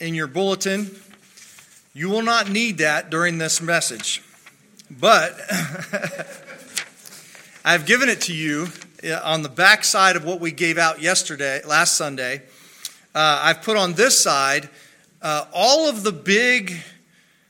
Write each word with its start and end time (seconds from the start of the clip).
in 0.00 0.14
your 0.14 0.26
bulletin. 0.26 0.90
You 1.94 2.08
will 2.08 2.22
not 2.22 2.50
need 2.50 2.78
that 2.78 3.10
during 3.10 3.38
this 3.38 3.60
message. 3.62 4.22
But 4.90 5.38
I've 7.64 7.86
given 7.86 8.08
it 8.08 8.20
to 8.22 8.34
you 8.34 8.68
uh, 9.04 9.20
on 9.24 9.42
the 9.42 9.48
back 9.48 9.84
side 9.84 10.16
of 10.16 10.24
what 10.24 10.40
we 10.40 10.52
gave 10.52 10.78
out 10.78 11.00
yesterday, 11.00 11.60
last 11.64 11.94
Sunday. 11.94 12.42
Uh, 13.14 13.40
I've 13.42 13.62
put 13.62 13.76
on 13.76 13.94
this 13.94 14.20
side 14.20 14.68
uh, 15.22 15.46
all 15.52 15.88
of 15.88 16.02
the 16.02 16.12
big 16.12 16.74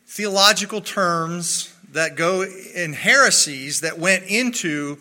theological 0.06 0.80
terms 0.80 1.74
that 1.92 2.16
go 2.16 2.42
in 2.42 2.92
heresies 2.92 3.80
that 3.80 3.98
went 3.98 4.24
into 4.24 4.98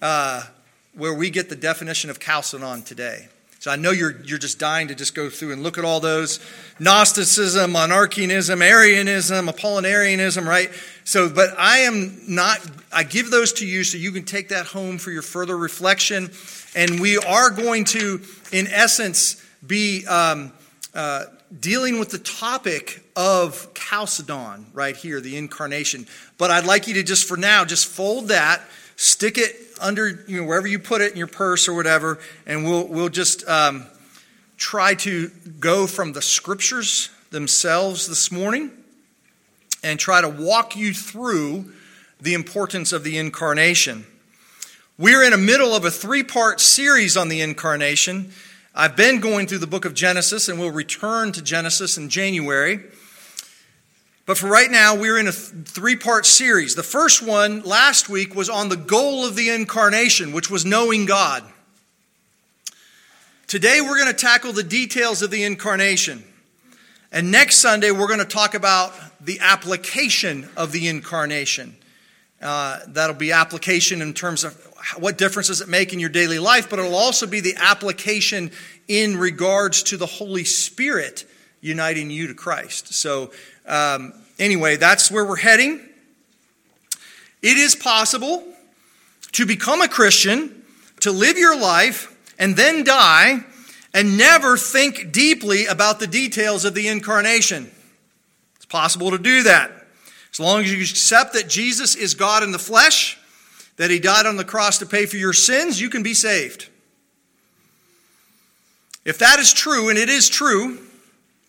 uh, 0.00 0.42
where 0.94 1.14
we 1.14 1.30
get 1.30 1.48
the 1.48 1.56
definition 1.56 2.10
of 2.10 2.18
Chalcedon 2.18 2.82
today. 2.82 3.28
So 3.60 3.72
I 3.72 3.76
know 3.76 3.90
you're, 3.90 4.20
you're 4.22 4.38
just 4.38 4.60
dying 4.60 4.86
to 4.88 4.94
just 4.94 5.16
go 5.16 5.28
through 5.28 5.52
and 5.52 5.64
look 5.64 5.78
at 5.78 5.84
all 5.84 5.98
those 5.98 6.38
Gnosticism, 6.78 7.72
Monarchianism, 7.72 8.62
Arianism, 8.62 9.48
Apollinarianism, 9.48 10.46
right? 10.46 10.70
So, 11.02 11.28
but 11.28 11.50
I 11.58 11.78
am 11.78 12.20
not, 12.28 12.60
I 12.92 13.02
give 13.02 13.32
those 13.32 13.52
to 13.54 13.66
you 13.66 13.82
so 13.82 13.98
you 13.98 14.12
can 14.12 14.24
take 14.24 14.50
that 14.50 14.66
home 14.66 14.98
for 14.98 15.10
your 15.10 15.22
further 15.22 15.56
reflection. 15.56 16.30
And 16.76 17.00
we 17.00 17.18
are 17.18 17.50
going 17.50 17.84
to, 17.86 18.20
in 18.52 18.68
essence, 18.68 19.44
be 19.66 20.06
um, 20.06 20.52
uh, 20.94 21.24
dealing 21.58 21.98
with 21.98 22.10
the 22.10 22.18
topic 22.18 23.02
of 23.16 23.74
Chalcedon 23.74 24.66
right 24.72 24.94
here, 24.94 25.20
the 25.20 25.36
incarnation. 25.36 26.06
But 26.36 26.52
I'd 26.52 26.64
like 26.64 26.86
you 26.86 26.94
to 26.94 27.02
just 27.02 27.26
for 27.26 27.36
now, 27.36 27.64
just 27.64 27.86
fold 27.86 28.28
that, 28.28 28.62
stick 28.98 29.38
it 29.38 29.54
under, 29.80 30.08
you 30.26 30.40
know, 30.40 30.44
wherever 30.44 30.66
you 30.66 30.78
put 30.78 31.00
it 31.00 31.12
in 31.12 31.16
your 31.16 31.28
purse 31.28 31.68
or 31.68 31.74
whatever, 31.74 32.18
and 32.46 32.64
we'll, 32.64 32.86
we'll 32.88 33.08
just 33.08 33.48
um, 33.48 33.86
try 34.56 34.92
to 34.92 35.30
go 35.60 35.86
from 35.86 36.12
the 36.12 36.20
scriptures 36.20 37.08
themselves 37.30 38.08
this 38.08 38.32
morning 38.32 38.72
and 39.84 40.00
try 40.00 40.20
to 40.20 40.28
walk 40.28 40.76
you 40.76 40.92
through 40.92 41.72
the 42.20 42.34
importance 42.34 42.92
of 42.92 43.04
the 43.04 43.16
incarnation. 43.18 44.04
We're 44.98 45.22
in 45.22 45.30
the 45.30 45.38
middle 45.38 45.76
of 45.76 45.84
a 45.84 45.92
three 45.92 46.24
part 46.24 46.60
series 46.60 47.16
on 47.16 47.28
the 47.28 47.40
incarnation. 47.40 48.32
I've 48.74 48.96
been 48.96 49.20
going 49.20 49.46
through 49.46 49.58
the 49.58 49.68
book 49.68 49.84
of 49.84 49.94
Genesis, 49.94 50.48
and 50.48 50.58
we'll 50.58 50.72
return 50.72 51.30
to 51.32 51.42
Genesis 51.42 51.96
in 51.96 52.08
January. 52.08 52.80
But 54.28 54.36
for 54.36 54.46
right 54.46 54.70
now, 54.70 54.94
we're 54.94 55.16
in 55.16 55.26
a 55.26 55.32
three 55.32 55.96
part 55.96 56.26
series. 56.26 56.74
The 56.74 56.82
first 56.82 57.22
one 57.22 57.62
last 57.62 58.10
week 58.10 58.34
was 58.34 58.50
on 58.50 58.68
the 58.68 58.76
goal 58.76 59.24
of 59.24 59.36
the 59.36 59.48
incarnation, 59.48 60.32
which 60.32 60.50
was 60.50 60.66
knowing 60.66 61.06
God. 61.06 61.42
Today, 63.46 63.80
we're 63.80 63.96
going 63.96 64.12
to 64.12 64.12
tackle 64.12 64.52
the 64.52 64.62
details 64.62 65.22
of 65.22 65.30
the 65.30 65.44
incarnation. 65.44 66.22
And 67.10 67.30
next 67.30 67.56
Sunday, 67.56 67.90
we're 67.90 68.06
going 68.06 68.18
to 68.18 68.26
talk 68.26 68.52
about 68.52 68.92
the 69.24 69.40
application 69.40 70.50
of 70.58 70.72
the 70.72 70.88
incarnation. 70.88 71.74
Uh, 72.42 72.80
that'll 72.88 73.16
be 73.16 73.32
application 73.32 74.02
in 74.02 74.12
terms 74.12 74.44
of 74.44 74.52
what 74.98 75.16
difference 75.16 75.48
does 75.48 75.62
it 75.62 75.70
make 75.70 75.94
in 75.94 76.00
your 76.00 76.10
daily 76.10 76.38
life, 76.38 76.68
but 76.68 76.78
it'll 76.78 76.96
also 76.96 77.26
be 77.26 77.40
the 77.40 77.54
application 77.56 78.50
in 78.88 79.16
regards 79.16 79.84
to 79.84 79.96
the 79.96 80.04
Holy 80.04 80.44
Spirit 80.44 81.24
uniting 81.60 82.10
you 82.10 82.26
to 82.26 82.34
Christ. 82.34 82.92
So, 82.94 83.30
um, 83.68 84.12
anyway, 84.38 84.76
that's 84.76 85.10
where 85.10 85.24
we're 85.24 85.36
heading. 85.36 85.80
It 87.42 87.56
is 87.56 87.74
possible 87.74 88.44
to 89.32 89.46
become 89.46 89.80
a 89.80 89.88
Christian, 89.88 90.64
to 91.00 91.12
live 91.12 91.38
your 91.38 91.58
life, 91.58 92.16
and 92.38 92.56
then 92.56 92.82
die, 92.82 93.44
and 93.94 94.18
never 94.18 94.56
think 94.56 95.12
deeply 95.12 95.66
about 95.66 96.00
the 96.00 96.06
details 96.06 96.64
of 96.64 96.74
the 96.74 96.88
incarnation. 96.88 97.70
It's 98.56 98.66
possible 98.66 99.10
to 99.10 99.18
do 99.18 99.44
that. 99.44 99.70
As 100.32 100.40
long 100.40 100.62
as 100.62 100.72
you 100.72 100.80
accept 100.80 101.32
that 101.34 101.48
Jesus 101.48 101.94
is 101.94 102.14
God 102.14 102.42
in 102.42 102.52
the 102.52 102.58
flesh, 102.58 103.18
that 103.76 103.90
he 103.90 103.98
died 103.98 104.26
on 104.26 104.36
the 104.36 104.44
cross 104.44 104.78
to 104.78 104.86
pay 104.86 105.06
for 105.06 105.16
your 105.16 105.32
sins, 105.32 105.80
you 105.80 105.88
can 105.88 106.02
be 106.02 106.14
saved. 106.14 106.68
If 109.04 109.18
that 109.18 109.38
is 109.38 109.52
true, 109.52 109.88
and 109.88 109.98
it 109.98 110.08
is 110.08 110.28
true, 110.28 110.78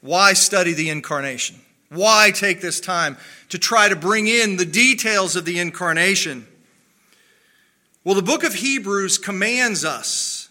why 0.01 0.33
study 0.33 0.73
the 0.73 0.89
incarnation? 0.89 1.59
Why 1.89 2.31
take 2.31 2.61
this 2.61 2.79
time 2.79 3.17
to 3.49 3.57
try 3.57 3.89
to 3.89 3.95
bring 3.95 4.27
in 4.27 4.57
the 4.57 4.65
details 4.65 5.35
of 5.35 5.45
the 5.45 5.59
incarnation? 5.59 6.47
Well, 8.03 8.15
the 8.15 8.21
book 8.21 8.43
of 8.43 8.53
Hebrews 8.53 9.17
commands 9.17 9.83
us 9.83 10.49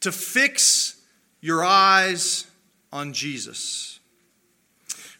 to 0.00 0.12
fix 0.12 0.96
your 1.40 1.64
eyes 1.64 2.46
on 2.92 3.12
Jesus. 3.12 4.00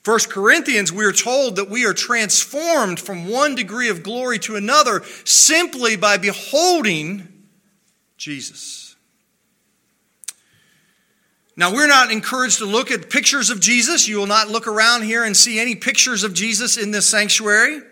First 0.03 0.31
Corinthians, 0.31 0.93
we 0.93 1.05
are 1.05 1.13
told 1.13 1.57
that 1.57 1.69
we 1.69 1.85
are 1.85 1.93
transformed 1.93 2.99
from 2.99 3.29
one 3.29 3.55
degree 3.55 3.91
of 3.91 4.03
glory 4.03 4.39
to 4.41 4.57
another 4.57 5.03
simply 5.25 5.97
by 5.97 6.17
beholding 6.17 7.29
Jesus. 8.17 8.90
Now, 11.61 11.75
we're 11.75 11.89
not 11.89 12.11
encouraged 12.11 12.61
to 12.61 12.65
look 12.65 12.91
at 12.91 13.11
pictures 13.11 13.51
of 13.51 13.61
Jesus. 13.61 14.09
You 14.09 14.17
will 14.17 14.27
not 14.27 14.49
look 14.49 14.67
around 14.67 15.03
here 15.03 15.23
and 15.25 15.37
see 15.37 15.61
any 15.61 15.75
pictures 15.75 16.25
of 16.25 16.33
Jesus 16.33 16.79
in 16.79 16.91
this 16.91 17.07
sanctuary. 17.07 17.83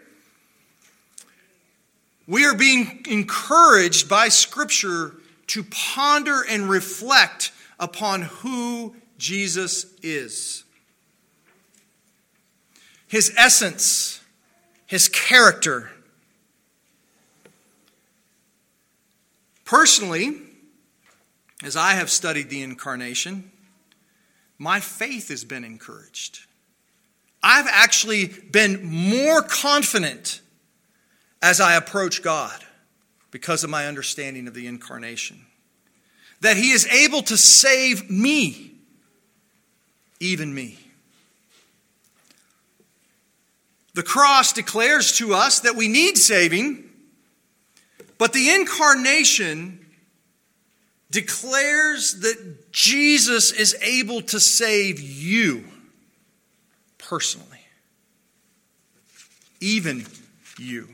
We 2.26 2.46
are 2.46 2.54
being 2.54 3.04
encouraged 3.06 4.08
by 4.08 4.28
Scripture 4.30 5.16
to 5.48 5.64
ponder 5.64 6.46
and 6.48 6.70
reflect 6.70 7.52
upon 7.78 8.22
who 8.22 8.96
Jesus 9.18 9.84
is 10.02 10.64
his 13.06 13.34
essence, 13.36 14.22
his 14.86 15.08
character. 15.08 15.90
Personally, 19.66 20.40
as 21.62 21.76
I 21.76 21.92
have 21.92 22.08
studied 22.08 22.48
the 22.48 22.62
incarnation, 22.62 23.50
my 24.58 24.80
faith 24.80 25.28
has 25.28 25.44
been 25.44 25.64
encouraged. 25.64 26.40
I've 27.42 27.68
actually 27.70 28.26
been 28.26 28.84
more 28.84 29.42
confident 29.42 30.40
as 31.40 31.60
I 31.60 31.76
approach 31.76 32.22
God 32.22 32.64
because 33.30 33.62
of 33.62 33.70
my 33.70 33.86
understanding 33.86 34.48
of 34.48 34.54
the 34.54 34.66
incarnation. 34.66 35.46
That 36.40 36.56
He 36.56 36.70
is 36.70 36.86
able 36.88 37.22
to 37.22 37.36
save 37.36 38.10
me, 38.10 38.72
even 40.18 40.52
me. 40.52 40.78
The 43.94 44.02
cross 44.02 44.52
declares 44.52 45.12
to 45.18 45.34
us 45.34 45.60
that 45.60 45.76
we 45.76 45.88
need 45.88 46.16
saving, 46.16 46.88
but 48.16 48.32
the 48.32 48.50
incarnation 48.50 49.77
declares 51.10 52.20
that 52.20 52.70
Jesus 52.72 53.50
is 53.52 53.76
able 53.82 54.20
to 54.22 54.38
save 54.38 55.00
you 55.00 55.64
personally, 56.98 57.60
even 59.60 60.06
you. 60.58 60.88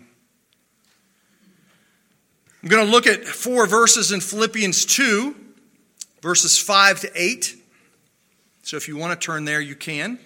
I'm 2.63 2.69
going 2.69 2.87
to 2.87 2.91
look 2.91 3.07
at 3.07 3.25
four 3.25 3.67
verses 3.67 4.13
in 4.13 4.21
Philippians 4.21 4.87
2, 4.87 5.37
verses 6.23 6.59
5 6.59 7.01
to 7.01 7.11
8. 7.15 7.57
So 8.63 8.79
if 8.79 8.89
you 8.89 8.97
want 8.97 9.21
to 9.21 9.23
turn 9.23 9.45
there, 9.45 9.61
you 9.61 9.75
can. 9.75 10.19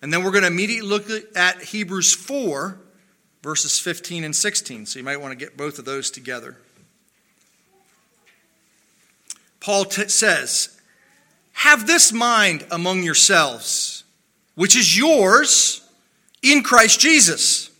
And 0.00 0.12
then 0.12 0.22
we're 0.22 0.30
going 0.30 0.42
to 0.42 0.48
immediately 0.48 0.88
look 0.88 1.08
at 1.34 1.62
Hebrews 1.62 2.14
4, 2.14 2.78
verses 3.42 3.80
15 3.80 4.22
and 4.22 4.36
16. 4.36 4.86
So 4.86 4.98
you 5.00 5.04
might 5.04 5.20
want 5.20 5.32
to 5.32 5.36
get 5.36 5.56
both 5.56 5.80
of 5.80 5.84
those 5.84 6.10
together. 6.12 6.58
Paul 9.64 9.86
t- 9.86 10.08
says, 10.08 10.78
Have 11.54 11.86
this 11.86 12.12
mind 12.12 12.66
among 12.70 13.02
yourselves, 13.02 14.04
which 14.56 14.76
is 14.76 14.94
yours 14.94 15.80
in 16.42 16.62
Christ 16.62 17.00
Jesus, 17.00 17.70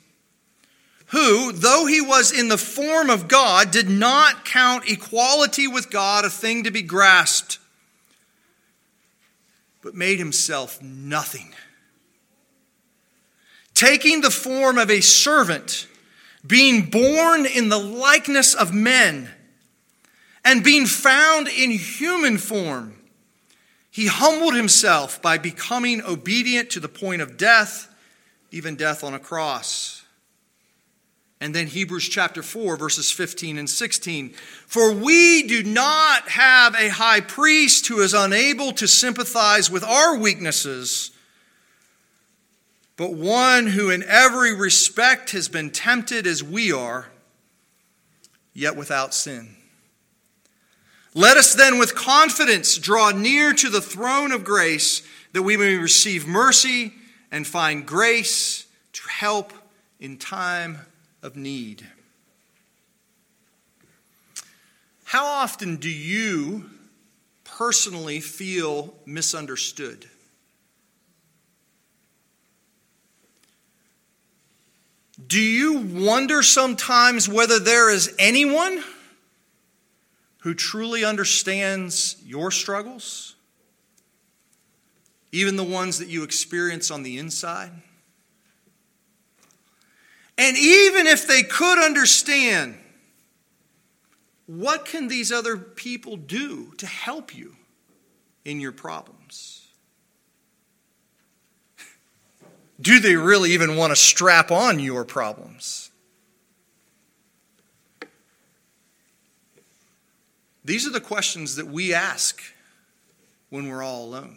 who, 1.09 1.53
though 1.53 1.85
he 1.85 2.01
was 2.01 2.33
in 2.33 2.49
the 2.49 2.57
form 2.57 3.11
of 3.11 3.29
God, 3.29 3.71
did 3.71 3.91
not 3.91 4.47
count 4.47 4.91
equality 4.91 5.69
with 5.69 5.91
God 5.91 6.25
a 6.25 6.31
thing 6.31 6.65
to 6.65 6.71
be 6.71 6.81
grasped, 6.81 7.59
but 9.83 9.95
made 9.95 10.19
himself 10.19 10.81
nothing. 10.81 11.53
Taking 13.75 14.23
the 14.23 14.31
form 14.31 14.79
of 14.79 14.91
a 14.91 15.03
servant, 15.03 15.87
being 16.47 16.89
born 16.89 17.45
in 17.45 17.69
the 17.69 17.79
likeness 17.79 18.55
of 18.55 18.73
men, 18.73 19.29
and 20.45 20.63
being 20.63 20.87
found 20.87 21.49
in 21.49 21.71
human 21.71 22.39
form, 22.39 22.97
he 23.91 24.07
humbled 24.07 24.55
himself 24.55 25.23
by 25.23 25.39
becoming 25.39 26.03
obedient 26.03 26.71
to 26.71 26.81
the 26.81 26.89
point 26.89 27.23
of 27.23 27.37
death, 27.37 27.89
even 28.51 28.77
death 28.77 29.05
on 29.05 29.15
a 29.15 29.19
cross. 29.19 30.03
And 31.41 31.55
then 31.55 31.67
Hebrews 31.67 32.09
chapter 32.09 32.43
4, 32.43 32.77
verses 32.77 33.11
15 33.11 33.59
and 33.59 33.69
16. 33.69 34.31
For 34.67 34.93
we 34.93 35.43
do 35.45 35.63
not 35.63 36.29
have 36.29 36.75
a 36.75 36.89
high 36.89 37.21
priest 37.21 37.87
who 37.87 38.01
is 38.01 38.15
unable 38.15 38.73
to 38.73 38.89
sympathize 38.89 39.71
with 39.71 39.85
our 39.85 40.17
weaknesses 40.17 41.11
but 42.97 43.13
one 43.13 43.67
who 43.67 43.91
in 43.91 44.05
every 44.05 44.55
respect 44.55 45.33
has 45.33 45.49
been 45.49 45.71
tempted 45.71 46.27
as 46.27 46.43
we 46.43 46.73
are, 46.73 47.07
yet 48.53 48.77
without 48.77 49.13
sin. 49.13 49.57
Let 51.15 51.37
us 51.37 51.55
then 51.55 51.79
with 51.79 51.95
confidence 51.95 52.77
draw 52.77 53.13
near 53.13 53.53
to 53.55 53.71
the 53.71 53.81
throne 53.81 54.33
of 54.33 54.43
grace 54.43 55.03
that 55.33 55.43
we 55.43 55.57
may 55.57 55.77
receive 55.77 56.27
mercy 56.27 56.93
and 57.31 57.47
find 57.47 57.87
grace 57.87 58.67
to 58.93 59.09
help 59.09 59.53
in 60.01 60.17
time 60.17 60.79
of 61.23 61.37
need. 61.37 61.87
How 65.05 65.25
often 65.25 65.77
do 65.77 65.89
you 65.89 66.69
personally 67.45 68.19
feel 68.19 68.95
misunderstood? 69.07 70.07
Do 75.25 75.41
you 75.41 75.79
wonder 75.79 76.43
sometimes 76.43 77.29
whether 77.29 77.61
there 77.61 77.89
is 77.89 78.13
anyone 78.19 78.83
who 80.45 80.53
truly 80.53 81.07
understands 81.07 82.17
your 82.23 82.51
struggles? 82.51 83.35
Even 85.33 85.57
the 85.57 85.65
ones 85.65 85.99
that 86.01 86.09
you 86.09 86.23
experience 86.23 86.91
on 86.91 87.03
the 87.03 87.17
inside? 87.17 87.71
And 90.37 90.55
even 90.59 91.07
if 91.07 91.27
they 91.27 91.45
could 91.45 91.79
understand, 91.79 92.77
what 94.47 94.85
can 94.85 95.09
these 95.09 95.33
other 95.33 95.57
people 95.57 96.19
do 96.19 96.75
to 96.77 96.87
help 96.87 97.35
you 97.35 97.57
in 98.45 98.61
your 98.61 98.73
problems? 98.73 99.67
Do 102.79 103.01
they 103.01 103.17
really 103.17 103.53
even 103.53 103.77
want 103.77 103.93
to 103.93 103.97
strap 103.97 104.51
on 104.51 104.79
your 104.79 105.07
problems? 105.07 105.84
These 110.65 110.87
are 110.87 110.91
the 110.91 111.01
questions 111.01 111.57
that 111.57 111.67
we 111.67 111.93
ask 111.93 112.41
when 113.51 113.69
we're 113.69 113.83
all 113.83 114.05
alone. 114.05 114.37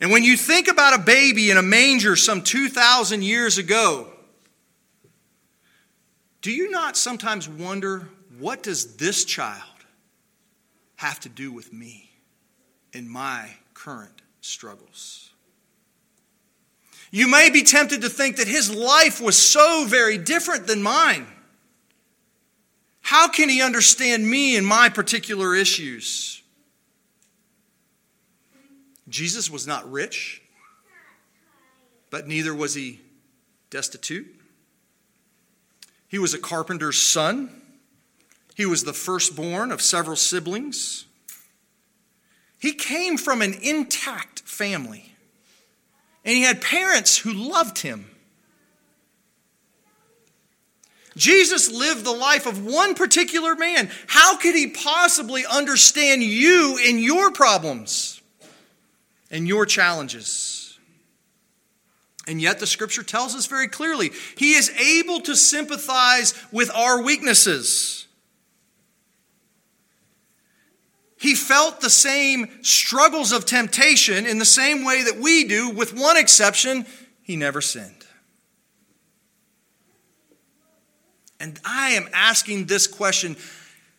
And 0.00 0.10
when 0.10 0.24
you 0.24 0.36
think 0.36 0.68
about 0.68 0.98
a 0.98 1.02
baby 1.02 1.50
in 1.50 1.56
a 1.56 1.62
manger 1.62 2.16
some 2.16 2.42
2,000 2.42 3.22
years 3.22 3.58
ago, 3.58 4.08
do 6.42 6.50
you 6.50 6.70
not 6.70 6.96
sometimes 6.96 7.48
wonder 7.48 8.08
what 8.38 8.62
does 8.62 8.96
this 8.96 9.24
child 9.24 9.62
have 10.96 11.20
to 11.20 11.28
do 11.28 11.52
with 11.52 11.72
me 11.72 12.10
in 12.92 13.08
my 13.08 13.48
current 13.72 14.20
struggles? 14.40 15.30
You 17.10 17.28
may 17.28 17.48
be 17.48 17.62
tempted 17.62 18.02
to 18.02 18.08
think 18.08 18.36
that 18.36 18.48
his 18.48 18.74
life 18.74 19.20
was 19.20 19.36
so 19.36 19.86
very 19.86 20.18
different 20.18 20.66
than 20.66 20.82
mine. 20.82 21.28
How 23.04 23.28
can 23.28 23.50
he 23.50 23.60
understand 23.60 24.28
me 24.28 24.56
and 24.56 24.66
my 24.66 24.88
particular 24.88 25.54
issues? 25.54 26.42
Jesus 29.10 29.50
was 29.50 29.66
not 29.66 29.92
rich, 29.92 30.40
but 32.08 32.26
neither 32.26 32.54
was 32.54 32.72
he 32.72 33.02
destitute. 33.68 34.40
He 36.08 36.18
was 36.18 36.32
a 36.32 36.38
carpenter's 36.38 37.00
son. 37.00 37.50
He 38.54 38.64
was 38.64 38.84
the 38.84 38.94
firstborn 38.94 39.70
of 39.70 39.82
several 39.82 40.16
siblings. 40.16 41.04
He 42.58 42.72
came 42.72 43.18
from 43.18 43.42
an 43.42 43.52
intact 43.60 44.40
family, 44.40 45.12
and 46.24 46.34
he 46.34 46.42
had 46.44 46.62
parents 46.62 47.18
who 47.18 47.34
loved 47.34 47.80
him. 47.80 48.13
Jesus 51.16 51.70
lived 51.70 52.04
the 52.04 52.12
life 52.12 52.46
of 52.46 52.64
one 52.64 52.94
particular 52.94 53.54
man. 53.54 53.90
How 54.06 54.36
could 54.36 54.54
he 54.54 54.68
possibly 54.68 55.44
understand 55.46 56.22
you 56.22 56.78
and 56.84 57.00
your 57.00 57.30
problems 57.30 58.20
and 59.30 59.46
your 59.46 59.66
challenges? 59.66 60.78
And 62.26 62.40
yet, 62.40 62.58
the 62.58 62.66
scripture 62.66 63.02
tells 63.02 63.34
us 63.34 63.46
very 63.46 63.68
clearly 63.68 64.10
he 64.36 64.54
is 64.54 64.70
able 64.70 65.20
to 65.20 65.36
sympathize 65.36 66.34
with 66.50 66.70
our 66.74 67.02
weaknesses. 67.02 68.06
He 71.18 71.34
felt 71.34 71.80
the 71.80 71.90
same 71.90 72.48
struggles 72.62 73.32
of 73.32 73.46
temptation 73.46 74.26
in 74.26 74.38
the 74.38 74.44
same 74.44 74.84
way 74.84 75.04
that 75.04 75.18
we 75.18 75.44
do, 75.44 75.70
with 75.70 75.94
one 75.94 76.16
exception 76.16 76.86
he 77.22 77.36
never 77.36 77.60
sinned. 77.60 78.04
And 81.44 81.60
I 81.64 81.90
am 81.90 82.08
asking 82.12 82.66
this 82.66 82.86
question 82.86 83.36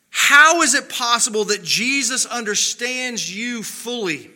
How 0.09 0.63
is 0.63 0.73
it 0.73 0.89
possible 0.89 1.45
that 1.45 1.63
Jesus 1.63 2.25
understands 2.25 3.33
you 3.33 3.63
fully? 3.63 4.31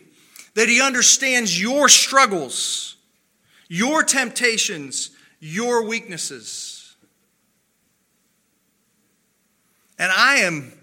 That 0.53 0.69
he 0.69 0.81
understands 0.81 1.61
your 1.61 1.89
struggles? 1.89 2.89
your 3.69 4.03
temptations, 4.03 5.11
your 5.39 5.83
weaknesses. 5.83 6.95
And 9.97 10.11
I 10.11 10.37
am 10.37 10.73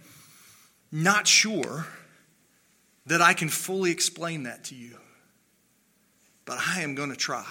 not 0.92 1.26
sure 1.26 1.86
that 3.06 3.20
I 3.20 3.34
can 3.34 3.48
fully 3.48 3.90
explain 3.90 4.44
that 4.44 4.64
to 4.64 4.74
you, 4.74 4.96
but 6.44 6.58
I 6.58 6.82
am 6.82 6.94
going 6.94 7.10
to 7.10 7.16
try. 7.16 7.44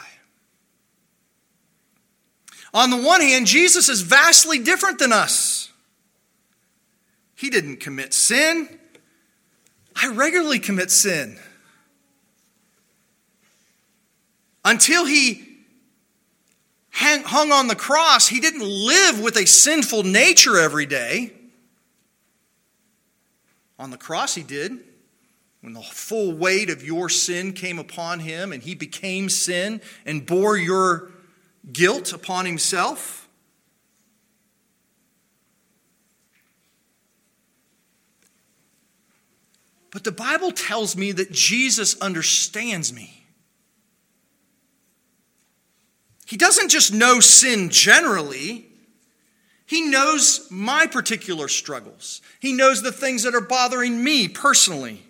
On 2.76 2.90
the 2.90 2.98
one 2.98 3.22
hand, 3.22 3.48
Jesus 3.48 3.88
is 3.88 4.02
vastly 4.02 4.60
different 4.60 5.00
than 5.00 5.14
us. 5.14 5.72
He 7.34 7.50
didn't 7.50 7.78
commit 7.78 8.14
sin. 8.14 8.68
I 9.96 10.10
regularly 10.10 10.60
commit 10.60 10.92
sin. 10.92 11.38
Until 14.66 15.06
he 15.06 15.48
hung 16.92 17.54
on 17.54 17.68
the 17.68 17.76
cross, 17.76 18.28
he 18.28 18.42
didn't 18.42 18.64
live 18.64 19.22
with 19.22 19.38
a 19.38 19.48
sinful 19.48 20.04
nature 20.04 20.60
every 20.60 20.86
day. 20.86 21.32
On 23.80 23.90
the 23.90 23.98
cross, 23.98 24.36
he 24.36 24.44
did. 24.44 24.80
When 25.62 25.72
the 25.72 25.82
full 25.82 26.34
weight 26.34 26.70
of 26.70 26.84
your 26.84 27.08
sin 27.08 27.54
came 27.54 27.80
upon 27.80 28.20
him 28.20 28.52
and 28.52 28.62
he 28.62 28.76
became 28.76 29.30
sin 29.30 29.82
and 30.06 30.26
bore 30.26 30.58
your 30.58 31.12
guilt 31.72 32.14
upon 32.14 32.46
himself. 32.46 33.28
But 39.92 40.04
the 40.04 40.12
Bible 40.12 40.52
tells 40.52 40.98
me 40.98 41.14
that 41.14 41.32
Jesus 41.32 41.98
understands 42.02 42.92
me. 42.92 43.26
He 46.26 46.36
doesn't 46.36 46.70
just 46.70 46.94
know 46.94 47.20
sin 47.22 47.70
generally, 47.70 48.66
he 49.66 49.84
knows 49.84 50.48
my 50.52 50.86
particular 50.86 51.48
struggles. 51.48 52.22
He 52.40 52.52
knows 52.52 52.82
the 52.82 52.92
things 52.92 53.24
that 53.24 53.34
are 53.34 53.42
bothering 53.42 54.04
me 54.04 54.28
personally. 54.28 55.05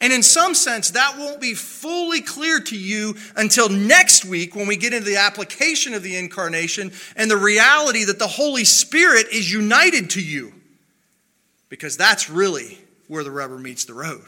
And 0.00 0.12
in 0.12 0.22
some 0.22 0.54
sense, 0.54 0.92
that 0.92 1.18
won't 1.18 1.40
be 1.40 1.54
fully 1.54 2.22
clear 2.22 2.58
to 2.60 2.76
you 2.76 3.16
until 3.36 3.68
next 3.68 4.24
week 4.24 4.56
when 4.56 4.66
we 4.66 4.76
get 4.76 4.94
into 4.94 5.04
the 5.04 5.18
application 5.18 5.92
of 5.92 6.02
the 6.02 6.16
incarnation 6.16 6.92
and 7.16 7.30
the 7.30 7.36
reality 7.36 8.04
that 8.04 8.18
the 8.18 8.26
Holy 8.26 8.64
Spirit 8.64 9.26
is 9.30 9.52
united 9.52 10.10
to 10.10 10.22
you. 10.22 10.54
Because 11.68 11.96
that's 11.96 12.30
really 12.30 12.78
where 13.08 13.22
the 13.22 13.30
rubber 13.30 13.58
meets 13.58 13.84
the 13.84 13.94
road. 13.94 14.26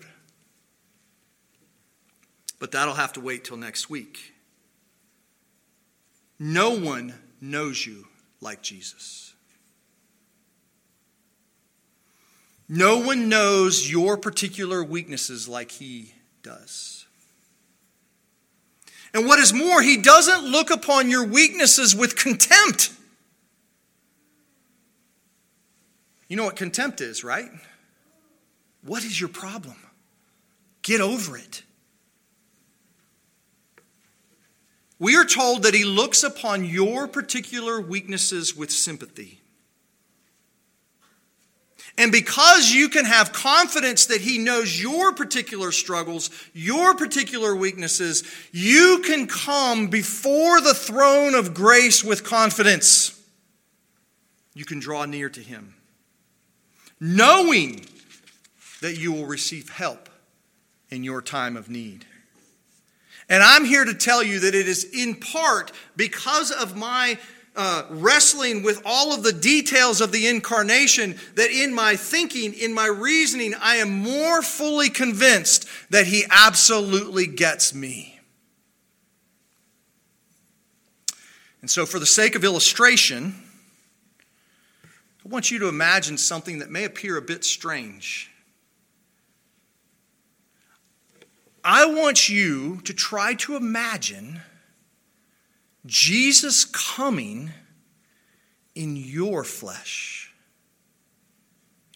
But 2.59 2.73
that'll 2.73 2.95
have 2.95 3.15
to 3.15 3.21
wait 3.21 3.45
till 3.45 3.57
next 3.57 3.89
week. 3.89 4.35
No 6.39 6.79
one 6.79 7.15
knows 7.41 7.85
you 7.87 8.07
like 8.41 8.63
Jesus. 8.63 9.32
No 12.75 12.97
one 12.97 13.29
knows 13.29 13.91
your 13.91 14.17
particular 14.17 14.83
weaknesses 14.83 15.47
like 15.47 15.71
he 15.73 16.15
does. 16.43 17.05
And 19.13 19.27
what 19.27 19.39
is 19.39 19.53
more, 19.53 19.83
he 19.83 19.99
doesn't 19.99 20.51
look 20.51 20.71
upon 20.71 21.11
your 21.11 21.27
weaknesses 21.27 21.95
with 21.95 22.17
contempt. 22.17 22.91
You 26.29 26.39
know 26.39 26.45
what 26.45 26.57
contempt 26.57 27.03
is, 27.03 27.23
right? 27.23 27.51
What 28.83 29.05
is 29.05 29.21
your 29.21 29.29
problem? 29.29 29.77
Get 30.81 31.03
over 31.03 31.37
it. 31.37 31.65
we 34.99 35.15
are 35.15 35.27
told 35.27 35.65
that 35.65 35.75
he 35.75 35.85
looks 35.85 36.23
upon 36.23 36.65
your 36.65 37.07
particular 37.07 37.83
weaknesses 37.83 38.57
with 38.57 38.71
sympathy. 38.71 39.42
And 41.99 42.11
because 42.11 42.71
you 42.71 42.89
can 42.89 43.05
have 43.05 43.33
confidence 43.33 44.07
that 44.07 44.21
He 44.21 44.39
knows 44.39 44.81
your 44.81 45.13
particular 45.13 45.73
struggles, 45.73 46.31
your 46.55 46.95
particular 46.95 47.55
weaknesses, 47.55 48.25
you 48.51 49.03
can 49.05 49.27
come 49.27 49.89
before 49.89 50.61
the 50.61 50.75
throne 50.75 51.35
of 51.35 51.53
grace 51.53 52.03
with 52.03 52.25
confidence. 52.25 53.19
You 54.55 54.65
can 54.65 54.81
draw 54.81 55.05
near 55.05 55.29
to 55.31 55.41
Him, 55.41 55.75
knowing 56.99 57.85
that 58.81 58.99
you 58.99 59.13
will 59.13 59.27
receive 59.27 59.69
help 59.69 60.09
in 60.91 61.05
your 61.05 61.23
time 61.23 61.57
of 61.57 61.69
need. 61.69 62.07
And 63.29 63.43
I'm 63.43 63.65
here 63.65 63.85
to 63.85 63.95
tell 63.95 64.23
you 64.23 64.41
that 64.41 64.55
it 64.55 64.67
is 64.67 64.85
in 64.85 65.15
part 65.15 65.73
because 65.97 66.51
of 66.51 66.77
my 66.77 67.19
uh, 67.55 67.85
wrestling 67.91 68.63
with 68.63 68.81
all 68.85 69.13
of 69.13 69.23
the 69.23 69.33
details 69.33 70.01
of 70.01 70.11
the 70.11 70.27
incarnation 70.27 71.19
that 71.35 71.51
in 71.51 71.75
my 71.75 71.97
thinking, 71.97 72.55
in 72.55 72.73
my 72.73 72.87
reasoning, 72.87 73.55
I 73.61 73.77
am 73.77 73.91
more 73.91 74.43
fully 74.43 74.89
convinced 74.89 75.69
that 75.91 76.07
he 76.07 76.25
absolutely 76.31 77.27
gets 77.27 77.75
me. 77.75 78.21
And 81.61 81.71
so, 81.71 81.87
for 81.87 81.99
the 81.99 82.07
sake 82.07 82.35
of 82.35 82.43
illustration, 82.43 83.35
I 85.25 85.29
want 85.29 85.51
you 85.51 85.61
to 85.61 85.69
imagine 85.69 86.19
something 86.19 86.59
that 86.59 86.71
may 86.71 86.85
appear 86.85 87.17
a 87.17 87.23
bit 87.23 87.45
strange. 87.45 88.31
I 91.63 91.87
want 91.87 92.29
you 92.29 92.81
to 92.83 92.93
try 92.93 93.35
to 93.35 93.55
imagine 93.55 94.41
Jesus 95.85 96.65
coming 96.65 97.51
in 98.75 98.97
your 98.97 99.45
flesh, 99.45 100.33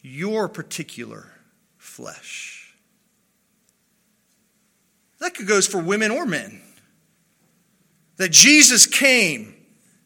your 0.02 0.48
particular 0.48 1.30
flesh. 1.78 2.74
That 5.18 5.34
goes 5.46 5.66
for 5.66 5.78
women 5.78 6.10
or 6.10 6.26
men. 6.26 6.60
That 8.16 8.30
Jesus 8.32 8.86
came 8.86 9.54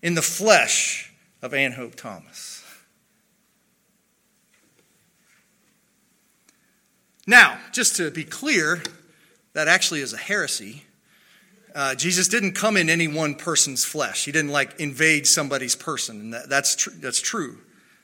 in 0.03 0.15
the 0.15 0.23
flesh 0.23 1.13
of 1.43 1.55
Ann 1.55 1.73
Hope 1.73 1.95
Thomas. 1.95 2.65
Now, 7.27 7.59
just 7.73 7.97
to 7.97 8.11
be 8.11 8.25
clear, 8.25 8.83
that 9.53 9.69
actually 9.69 10.01
is 10.01 10.13
a 10.13 10.19
heresy. 10.19 10.85
Uh, 11.75 11.95
Jesus 11.95 12.29
didn't 12.29 12.53
come 12.53 12.77
in 12.77 12.91
any 12.91 13.09
one 13.09 13.35
person's 13.35 13.85
flesh. 13.85 14.25
He 14.25 14.33
didn't 14.33 14.51
like 14.51 14.81
invade 14.81 15.27
somebody's 15.27 15.77
person, 15.77 16.21
and 16.21 16.35
that, 16.35 16.49
that's 16.49 16.75
tr- 16.75 16.91
that's 17.01 17.21
true. 17.21 17.59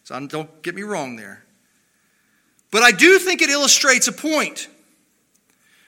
So 0.05 0.15
I'm, 0.15 0.29
don't 0.29 0.63
get 0.63 0.75
me 0.75 0.83
wrong 0.83 1.17
there. 1.17 1.45
But 2.71 2.83
I 2.83 2.93
do 2.93 3.19
think 3.19 3.43
it 3.43 3.51
illustrates 3.51 4.07
a 4.09 4.13
point. 4.13 4.69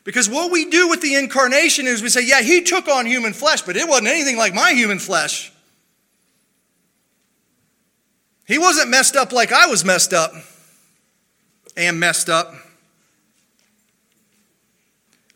Because 0.04 0.28
what 0.28 0.50
we 0.50 0.70
do 0.70 0.88
with 0.88 1.02
the 1.02 1.16
incarnation 1.16 1.86
is 1.86 2.02
we 2.02 2.08
say, 2.08 2.24
yeah, 2.24 2.40
he 2.40 2.62
took 2.62 2.88
on 2.88 3.04
human 3.04 3.32
flesh, 3.34 3.62
but 3.62 3.76
it 3.76 3.86
wasn't 3.86 4.08
anything 4.08 4.38
like 4.38 4.54
my 4.54 4.72
human 4.72 4.98
flesh. 4.98 5.52
He 8.46 8.58
wasn't 8.58 8.88
messed 8.88 9.16
up 9.16 9.32
like 9.32 9.52
I 9.52 9.66
was 9.66 9.84
messed 9.84 10.14
up 10.14 10.32
and 11.76 12.00
messed 12.00 12.30
up. 12.30 12.54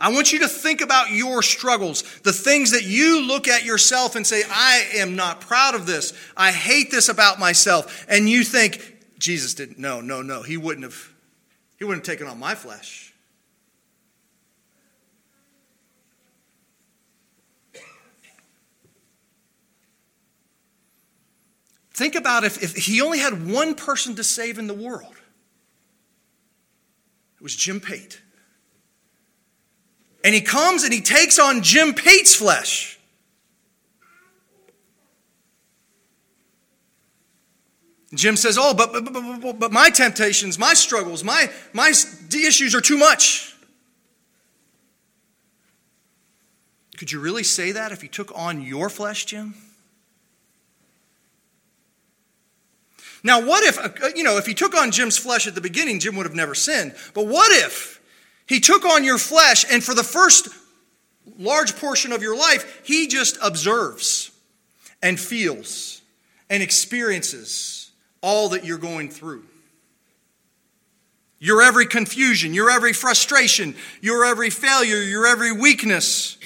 I 0.02 0.10
want 0.10 0.32
you 0.32 0.40
to 0.40 0.48
think 0.48 0.80
about 0.80 1.12
your 1.12 1.42
struggles, 1.42 2.02
the 2.24 2.32
things 2.32 2.72
that 2.72 2.82
you 2.82 3.24
look 3.24 3.46
at 3.46 3.64
yourself 3.64 4.16
and 4.16 4.26
say, 4.26 4.42
I 4.50 4.88
am 4.96 5.14
not 5.14 5.40
proud 5.40 5.76
of 5.76 5.86
this. 5.86 6.12
I 6.36 6.50
hate 6.50 6.90
this 6.90 7.08
about 7.08 7.38
myself. 7.38 8.04
And 8.08 8.28
you 8.28 8.42
think, 8.42 8.98
Jesus 9.20 9.54
didn't. 9.54 9.78
No, 9.78 10.00
no, 10.00 10.20
no. 10.20 10.42
He 10.42 10.56
wouldn't 10.56 10.82
have. 10.82 11.14
He 11.78 11.84
wouldn't 11.84 12.04
have 12.04 12.12
taken 12.16 12.26
on 12.26 12.40
my 12.40 12.56
flesh. 12.56 13.14
Think 21.92 22.14
about 22.16 22.42
if, 22.42 22.62
if 22.62 22.74
he 22.74 23.00
only 23.02 23.18
had 23.18 23.48
one 23.48 23.74
person 23.76 24.16
to 24.16 24.24
save 24.24 24.58
in 24.58 24.66
the 24.66 24.74
world. 24.74 25.14
It 27.36 27.42
was 27.42 27.54
Jim 27.54 27.80
Pate. 27.80 28.21
And 30.24 30.34
he 30.34 30.40
comes 30.40 30.84
and 30.84 30.92
he 30.92 31.00
takes 31.00 31.38
on 31.38 31.62
Jim 31.62 31.94
Pate's 31.94 32.34
flesh. 32.34 32.92
Jim 38.14 38.36
says, 38.36 38.58
Oh, 38.60 38.74
but, 38.74 38.92
but, 38.92 39.12
but, 39.12 39.58
but, 39.58 39.72
my 39.72 39.90
temptations, 39.90 40.58
my 40.58 40.74
struggles, 40.74 41.24
my, 41.24 41.50
my 41.72 41.88
issues 41.88 42.74
are 42.74 42.80
too 42.80 42.98
much. 42.98 43.54
Could 46.98 47.10
you 47.10 47.20
really 47.20 47.42
say 47.42 47.72
that 47.72 47.90
if 47.90 48.02
he 48.02 48.08
took 48.08 48.30
on 48.38 48.62
your 48.62 48.88
flesh, 48.88 49.24
Jim? 49.24 49.54
Now, 53.24 53.44
what 53.44 53.64
if, 53.64 53.78
uh, 53.78 54.08
you 54.14 54.24
know, 54.24 54.36
if 54.36 54.46
he 54.46 54.54
took 54.54 54.76
on 54.76 54.90
Jim's 54.90 55.16
flesh 55.16 55.46
at 55.46 55.54
the 55.54 55.60
beginning, 55.60 56.00
Jim 56.00 56.16
would 56.16 56.26
have 56.26 56.34
never 56.34 56.54
sinned. 56.54 56.94
But 57.14 57.26
what 57.26 57.50
if 57.52 58.00
he 58.52 58.60
took 58.60 58.84
on 58.84 59.02
your 59.02 59.16
flesh, 59.16 59.64
and 59.72 59.82
for 59.82 59.94
the 59.94 60.04
first 60.04 60.46
large 61.38 61.74
portion 61.76 62.12
of 62.12 62.20
your 62.20 62.36
life, 62.36 62.82
he 62.84 63.06
just 63.06 63.38
observes 63.42 64.30
and 65.02 65.18
feels 65.18 66.02
and 66.50 66.62
experiences 66.62 67.90
all 68.20 68.50
that 68.50 68.62
you're 68.62 68.76
going 68.76 69.08
through. 69.08 69.42
Your 71.38 71.62
every 71.62 71.86
confusion, 71.86 72.52
your 72.52 72.70
every 72.70 72.92
frustration, 72.92 73.74
your 74.02 74.26
every 74.26 74.50
failure, 74.50 75.00
your 75.00 75.26
every 75.26 75.52
weakness, 75.52 76.36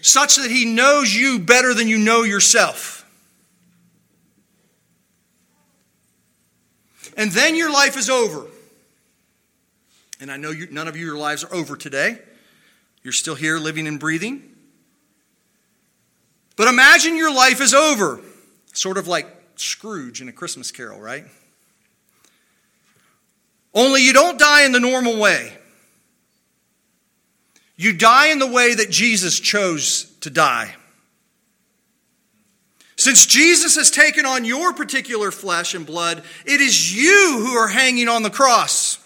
such 0.00 0.36
that 0.36 0.50
he 0.50 0.64
knows 0.64 1.14
you 1.14 1.40
better 1.40 1.74
than 1.74 1.88
you 1.88 1.98
know 1.98 2.22
yourself. 2.22 3.06
And 7.18 7.30
then 7.32 7.54
your 7.54 7.70
life 7.70 7.98
is 7.98 8.08
over. 8.08 8.46
And 10.20 10.30
I 10.30 10.36
know 10.36 10.50
you, 10.50 10.68
none 10.70 10.88
of 10.88 10.96
your 10.96 11.16
lives 11.16 11.44
are 11.44 11.54
over 11.54 11.76
today. 11.76 12.18
You're 13.02 13.12
still 13.12 13.34
here 13.34 13.58
living 13.58 13.86
and 13.86 14.00
breathing. 14.00 14.42
But 16.56 16.68
imagine 16.68 17.16
your 17.16 17.32
life 17.32 17.60
is 17.60 17.72
over, 17.72 18.20
sort 18.72 18.98
of 18.98 19.06
like 19.06 19.26
Scrooge 19.54 20.20
in 20.20 20.28
A 20.28 20.32
Christmas 20.32 20.72
Carol, 20.72 21.00
right? 21.00 21.24
Only 23.72 24.02
you 24.02 24.12
don't 24.12 24.38
die 24.38 24.64
in 24.64 24.72
the 24.72 24.80
normal 24.80 25.18
way. 25.18 25.56
You 27.76 27.92
die 27.92 28.28
in 28.28 28.40
the 28.40 28.46
way 28.46 28.74
that 28.74 28.90
Jesus 28.90 29.38
chose 29.38 30.04
to 30.20 30.30
die. 30.30 30.74
Since 32.96 33.26
Jesus 33.26 33.76
has 33.76 33.92
taken 33.92 34.26
on 34.26 34.44
your 34.44 34.72
particular 34.72 35.30
flesh 35.30 35.74
and 35.74 35.86
blood, 35.86 36.24
it 36.44 36.60
is 36.60 36.92
you 36.92 37.44
who 37.46 37.52
are 37.52 37.68
hanging 37.68 38.08
on 38.08 38.24
the 38.24 38.30
cross. 38.30 38.97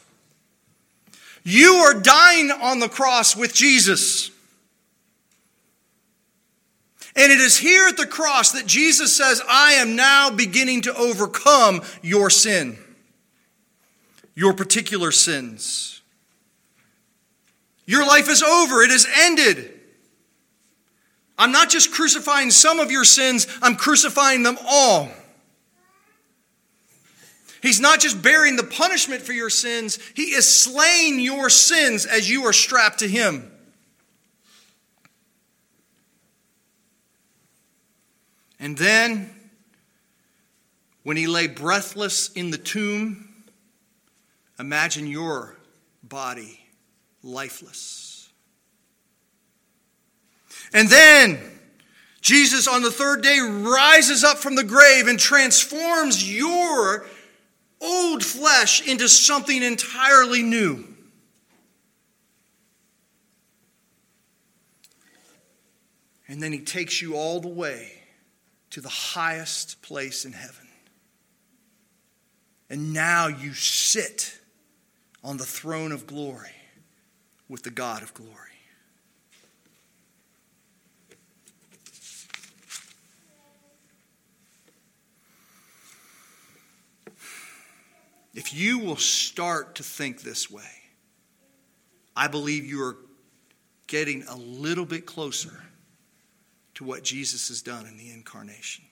You 1.45 1.75
are 1.75 1.95
dying 1.95 2.51
on 2.51 2.79
the 2.79 2.89
cross 2.89 3.37
with 3.37 3.53
Jesus. 3.53 4.31
And 7.15 7.31
it 7.31 7.41
is 7.41 7.59
here 7.59 7.89
at 7.89 7.97
the 7.97 8.07
cross 8.07 8.53
that 8.53 8.67
Jesus 8.67 9.15
says, 9.15 9.43
I 9.49 9.73
am 9.75 9.97
now 9.97 10.31
beginning 10.31 10.83
to 10.83 10.95
overcome 10.97 11.83
your 12.01 12.31
sin, 12.31 12.79
your 14.35 14.55
particular 14.55 15.13
sins. 15.13 16.01
Your 17.85 18.07
life 18.07 18.29
is 18.31 18.43
over, 18.43 18.83
it 18.83 18.91
is 18.91 19.07
ended. 19.19 19.69
I'm 21.37 21.53
not 21.53 21.69
just 21.69 21.93
crucifying 21.93 22.51
some 22.51 22.79
of 22.79 22.91
your 22.91 23.05
sins, 23.05 23.47
I'm 23.61 23.77
crucifying 23.77 24.43
them 24.43 24.57
all. 24.67 25.09
He's 27.63 27.81
not 27.81 28.01
just 28.01 28.21
bearing 28.21 28.57
the 28.57 28.65
punishment 28.65 29.23
for 29.23 29.33
your 29.33 29.49
sins, 29.49 29.99
He 30.15 30.35
is 30.35 30.63
slaying 30.63 31.21
your 31.21 31.49
sins 31.49 32.05
as 32.05 32.29
you 32.29 32.45
are 32.45 32.53
strapped 32.53 32.99
to 32.99 33.09
Him. 33.09 33.51
And 38.59 38.77
then, 38.77 39.31
when 41.05 41.17
He 41.17 41.27
lay 41.27 41.47
breathless 41.47 42.31
in 42.33 42.51
the 42.51 42.59
tomb, 42.59 43.29
imagine 44.59 45.07
your 45.07 45.57
body 46.03 46.61
lifeless. 47.23 48.29
And 50.73 50.89
then, 50.89 51.39
Jesus 52.21 52.67
on 52.67 52.83
the 52.83 52.91
third 52.91 53.23
day 53.23 53.39
rises 53.41 54.25
up 54.25 54.39
from 54.39 54.57
the 54.57 54.65
grave 54.65 55.07
and 55.07 55.19
transforms 55.19 56.29
your 56.29 57.07
old 57.83 58.25
flesh 58.25 58.87
into 58.87 59.09
something 59.09 59.63
entirely 59.63 60.43
new. 60.43 60.87
And 66.29 66.43
then 66.43 66.53
he 66.53 66.61
takes 66.61 67.03
you 67.03 67.15
all 67.15 67.41
the 67.41 67.49
way 67.49 67.93
to 68.71 68.81
the 68.81 68.89
highest 68.89 69.83
place 69.83 70.25
in 70.25 70.33
heaven. 70.33 70.67
And 72.71 72.95
now 72.95 73.27
you 73.27 73.53
sit 73.53 74.39
on 75.23 75.37
the 75.37 75.45
throne 75.45 75.93
of 75.93 76.07
glory 76.07 76.55
with 77.49 77.65
the 77.65 77.71
God 77.71 78.03
of 78.03 78.15
glory. 78.15 78.31
If 88.35 88.55
you 88.55 88.79
will 88.79 88.97
start 88.97 89.75
to 89.77 89.83
think 89.83 90.23
this 90.23 90.51
way, 90.51 90.63
I 92.17 92.29
believe 92.29 92.65
you 92.65 92.83
are 92.83 92.97
getting 93.87 94.25
a 94.25 94.37
little 94.37 94.87
bit 94.87 95.05
closer 95.05 95.53
to 96.75 96.85
what 96.85 97.03
Jesus 97.03 97.49
has 97.49 97.61
done 97.61 97.87
in 97.87 97.99
the 97.99 98.11
incarnation. 98.11 98.85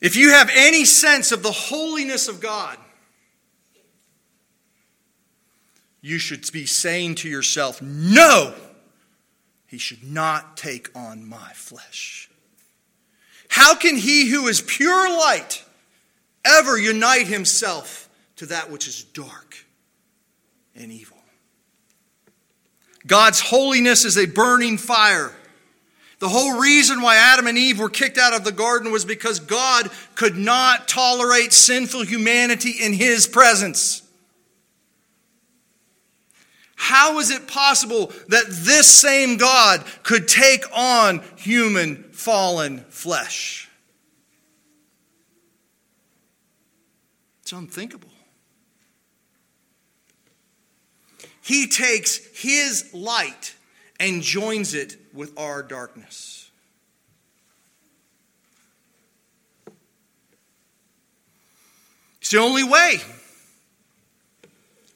If 0.00 0.16
you 0.16 0.30
have 0.30 0.50
any 0.54 0.84
sense 0.84 1.30
of 1.30 1.42
the 1.42 1.52
holiness 1.52 2.28
of 2.28 2.40
God, 2.40 2.76
you 6.00 6.18
should 6.18 6.50
be 6.52 6.66
saying 6.66 7.14
to 7.16 7.28
yourself, 7.28 7.80
No, 7.80 8.52
he 9.66 9.78
should 9.78 10.02
not 10.02 10.56
take 10.56 10.90
on 10.94 11.24
my 11.24 11.52
flesh. 11.54 12.28
How 13.52 13.74
can 13.74 13.98
he 13.98 14.30
who 14.30 14.46
is 14.46 14.62
pure 14.62 15.10
light 15.10 15.62
ever 16.42 16.78
unite 16.78 17.26
himself 17.26 18.08
to 18.36 18.46
that 18.46 18.70
which 18.70 18.88
is 18.88 19.04
dark 19.04 19.66
and 20.74 20.90
evil? 20.90 21.18
God's 23.06 23.40
holiness 23.40 24.06
is 24.06 24.16
a 24.16 24.24
burning 24.24 24.78
fire. 24.78 25.34
The 26.18 26.30
whole 26.30 26.60
reason 26.60 27.02
why 27.02 27.16
Adam 27.16 27.46
and 27.46 27.58
Eve 27.58 27.78
were 27.78 27.90
kicked 27.90 28.16
out 28.16 28.32
of 28.32 28.42
the 28.42 28.52
garden 28.52 28.90
was 28.90 29.04
because 29.04 29.38
God 29.38 29.90
could 30.14 30.38
not 30.38 30.88
tolerate 30.88 31.52
sinful 31.52 32.06
humanity 32.06 32.70
in 32.80 32.94
his 32.94 33.26
presence. 33.26 34.01
How 36.82 37.20
is 37.20 37.30
it 37.30 37.46
possible 37.46 38.12
that 38.26 38.46
this 38.48 38.88
same 38.88 39.36
God 39.36 39.84
could 40.02 40.26
take 40.26 40.64
on 40.76 41.22
human 41.36 42.02
fallen 42.10 42.80
flesh? 42.88 43.70
It's 47.42 47.52
unthinkable. 47.52 48.08
He 51.40 51.68
takes 51.68 52.16
his 52.34 52.92
light 52.92 53.54
and 54.00 54.20
joins 54.20 54.74
it 54.74 54.96
with 55.14 55.38
our 55.38 55.62
darkness. 55.62 56.50
It's 62.20 62.30
the 62.30 62.38
only 62.38 62.64
way. 62.64 62.96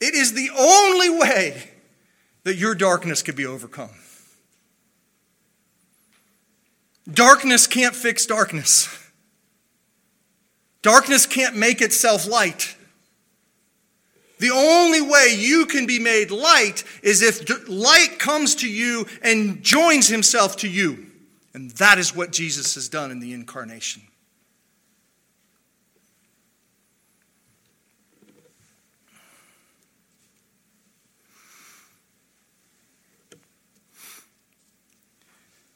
It 0.01 0.15
is 0.15 0.33
the 0.33 0.49
only 0.49 1.09
way 1.11 1.71
that 2.47 2.55
your 2.55 2.73
darkness 2.73 3.21
could 3.21 3.35
be 3.35 3.45
overcome. 3.45 3.89
Darkness 7.11 7.67
can't 7.67 7.93
fix 7.93 8.25
darkness. 8.25 8.87
Darkness 10.81 11.25
can't 11.25 11.57
make 11.57 11.81
itself 11.81 12.25
light. 12.25 12.77
The 14.39 14.51
only 14.51 15.01
way 15.01 15.35
you 15.37 15.65
can 15.65 15.85
be 15.85 15.99
made 15.99 16.31
light 16.31 16.85
is 17.03 17.21
if 17.21 17.67
light 17.67 18.17
comes 18.17 18.55
to 18.55 18.69
you 18.69 19.07
and 19.21 19.61
joins 19.61 20.07
himself 20.07 20.55
to 20.57 20.69
you. 20.69 21.05
And 21.53 21.71
that 21.71 21.97
is 21.97 22.15
what 22.15 22.31
Jesus 22.31 22.75
has 22.75 22.87
done 22.87 23.11
in 23.11 23.19
the 23.19 23.33
incarnation. 23.33 24.03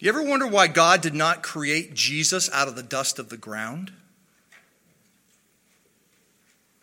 Do 0.02 0.08
you 0.08 0.14
ever 0.14 0.24
wonder 0.24 0.48
why 0.48 0.66
God 0.66 1.02
did 1.02 1.14
not 1.14 1.44
create 1.44 1.94
Jesus 1.94 2.50
out 2.52 2.68
of 2.68 2.76
the 2.76 2.82
dust 2.82 3.20
of 3.20 3.30
the 3.30 3.38
ground? 3.38 3.92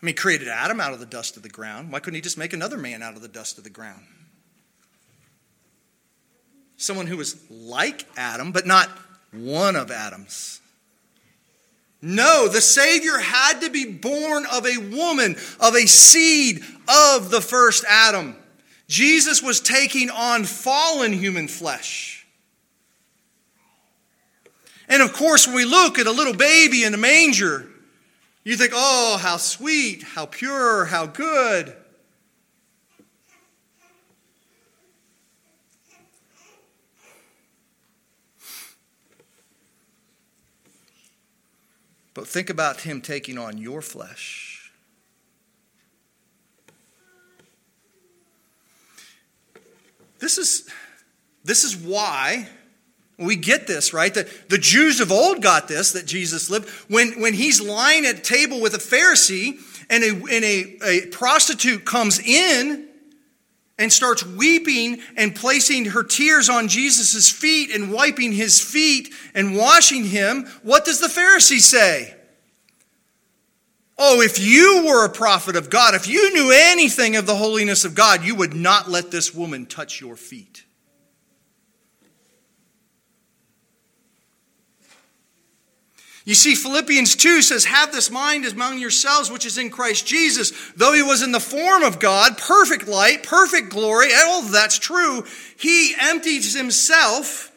I 0.01 0.05
mean, 0.05 0.15
created 0.15 0.47
Adam 0.47 0.79
out 0.79 0.93
of 0.93 1.01
the 1.01 1.05
dust 1.05 1.35
of 1.35 1.43
the 1.43 1.49
ground. 1.49 1.91
Why 1.91 1.99
couldn't 1.99 2.15
he 2.15 2.21
just 2.21 2.37
make 2.37 2.53
another 2.53 2.77
man 2.77 3.03
out 3.03 3.17
of 3.17 3.21
the 3.21 3.27
dust 3.27 3.57
of 3.57 3.65
the 3.65 3.69
ground? 3.69 4.03
Someone 6.77 7.07
who 7.07 7.17
was 7.17 7.35
like 7.51 8.05
Adam, 8.15 8.53
but 8.53 8.65
not 8.65 8.87
one 9.33 9.75
of 9.75 9.91
Adam's. 9.91 10.61
No, 12.01 12.47
the 12.47 12.61
Savior 12.61 13.17
had 13.17 13.59
to 13.59 13.69
be 13.69 13.83
born 13.83 14.45
of 14.45 14.65
a 14.65 14.77
woman, 14.77 15.35
of 15.59 15.75
a 15.75 15.87
seed 15.87 16.63
of 16.87 17.31
the 17.31 17.41
first 17.41 17.83
Adam. 17.85 18.37
Jesus 18.87 19.43
was 19.43 19.59
taking 19.59 20.09
on 20.09 20.45
fallen 20.45 21.11
human 21.11 21.49
flesh. 21.49 22.18
And 24.89 25.03
of 25.03 25.13
course, 25.13 25.45
when 25.45 25.55
we 25.55 25.65
look 25.65 25.99
at 25.99 26.07
a 26.07 26.11
little 26.11 26.33
baby 26.33 26.83
in 26.83 26.95
a 26.95 26.97
manger, 26.97 27.67
you 28.43 28.57
think, 28.57 28.71
oh, 28.73 29.17
how 29.21 29.37
sweet, 29.37 30.01
how 30.01 30.25
pure, 30.25 30.85
how 30.85 31.05
good. 31.05 31.75
But 42.15 42.27
think 42.27 42.49
about 42.49 42.81
him 42.81 42.99
taking 42.99 43.37
on 43.37 43.59
your 43.59 43.83
flesh. 43.83 44.71
This 50.17 50.37
is, 50.37 50.67
this 51.45 51.63
is 51.63 51.77
why 51.77 52.49
we 53.19 53.35
get 53.35 53.67
this, 53.67 53.93
right? 53.93 54.13
The, 54.13 54.29
the 54.47 54.57
Jews 54.57 54.99
of 54.99 55.11
old 55.11 55.41
got 55.41 55.67
this, 55.67 55.91
that 55.91 56.05
Jesus 56.05 56.49
lived. 56.49 56.69
When, 56.89 57.19
when 57.19 57.33
he's 57.33 57.61
lying 57.61 58.05
at 58.05 58.23
table 58.23 58.61
with 58.61 58.73
a 58.73 58.77
Pharisee 58.77 59.59
and, 59.89 60.03
a, 60.03 60.09
and 60.09 60.45
a, 60.45 60.77
a 60.83 61.05
prostitute 61.07 61.85
comes 61.85 62.19
in 62.19 62.87
and 63.77 63.91
starts 63.91 64.25
weeping 64.25 64.99
and 65.15 65.35
placing 65.35 65.85
her 65.85 66.03
tears 66.03 66.49
on 66.49 66.67
Jesus' 66.67 67.29
feet 67.29 67.71
and 67.71 67.91
wiping 67.91 68.31
his 68.31 68.61
feet 68.61 69.13
and 69.33 69.55
washing 69.55 70.03
him, 70.03 70.45
what 70.63 70.85
does 70.85 70.99
the 70.99 71.07
Pharisee 71.07 71.59
say? 71.61 72.15
Oh, 73.97 74.21
if 74.21 74.39
you 74.39 74.85
were 74.85 75.05
a 75.05 75.09
prophet 75.09 75.57
of 75.57 75.69
God, 75.69 75.93
if 75.93 76.07
you 76.07 76.33
knew 76.33 76.51
anything 76.53 77.17
of 77.17 77.25
the 77.25 77.35
holiness 77.35 77.83
of 77.83 77.95
God, 77.95 78.23
you 78.23 78.33
would 78.35 78.53
not 78.53 78.89
let 78.89 79.11
this 79.11 79.35
woman 79.35 79.65
touch 79.65 79.99
your 79.99 80.15
feet. 80.15 80.63
You 86.29 86.35
see, 86.35 86.53
Philippians 86.53 87.15
2 87.15 87.41
says, 87.41 87.65
Have 87.65 87.91
this 87.91 88.11
mind 88.11 88.45
among 88.45 88.77
yourselves, 88.77 89.31
which 89.31 89.47
is 89.47 89.57
in 89.57 89.71
Christ 89.71 90.05
Jesus. 90.05 90.51
Though 90.75 90.93
he 90.93 91.01
was 91.01 91.23
in 91.23 91.31
the 91.31 91.39
form 91.39 91.81
of 91.81 91.99
God, 91.99 92.37
perfect 92.37 92.87
light, 92.87 93.23
perfect 93.23 93.71
glory, 93.71 94.13
and 94.13 94.21
all 94.27 94.43
that's 94.43 94.77
true, 94.77 95.25
he 95.57 95.95
empties 95.99 96.55
himself. 96.55 97.51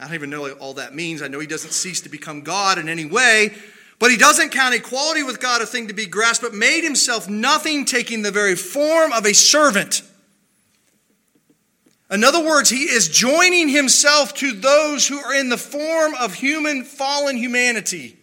I 0.00 0.06
don't 0.06 0.14
even 0.14 0.30
know 0.30 0.50
all 0.50 0.74
that 0.74 0.96
means. 0.96 1.22
I 1.22 1.28
know 1.28 1.38
he 1.38 1.46
doesn't 1.46 1.70
cease 1.70 2.00
to 2.00 2.08
become 2.08 2.40
God 2.40 2.76
in 2.76 2.88
any 2.88 3.04
way, 3.04 3.54
but 4.00 4.10
he 4.10 4.16
doesn't 4.16 4.50
count 4.50 4.74
equality 4.74 5.22
with 5.22 5.38
God 5.38 5.62
a 5.62 5.66
thing 5.66 5.86
to 5.86 5.94
be 5.94 6.06
grasped, 6.06 6.42
but 6.42 6.54
made 6.54 6.82
himself 6.82 7.28
nothing, 7.28 7.84
taking 7.84 8.22
the 8.22 8.32
very 8.32 8.56
form 8.56 9.12
of 9.12 9.26
a 9.26 9.32
servant 9.32 10.02
in 12.12 12.24
other 12.24 12.44
words, 12.44 12.68
he 12.68 12.82
is 12.82 13.08
joining 13.08 13.68
himself 13.68 14.34
to 14.34 14.52
those 14.52 15.08
who 15.08 15.18
are 15.18 15.34
in 15.34 15.48
the 15.48 15.56
form 15.56 16.12
of 16.20 16.34
human, 16.34 16.84
fallen 16.84 17.36
humanity. 17.36 18.18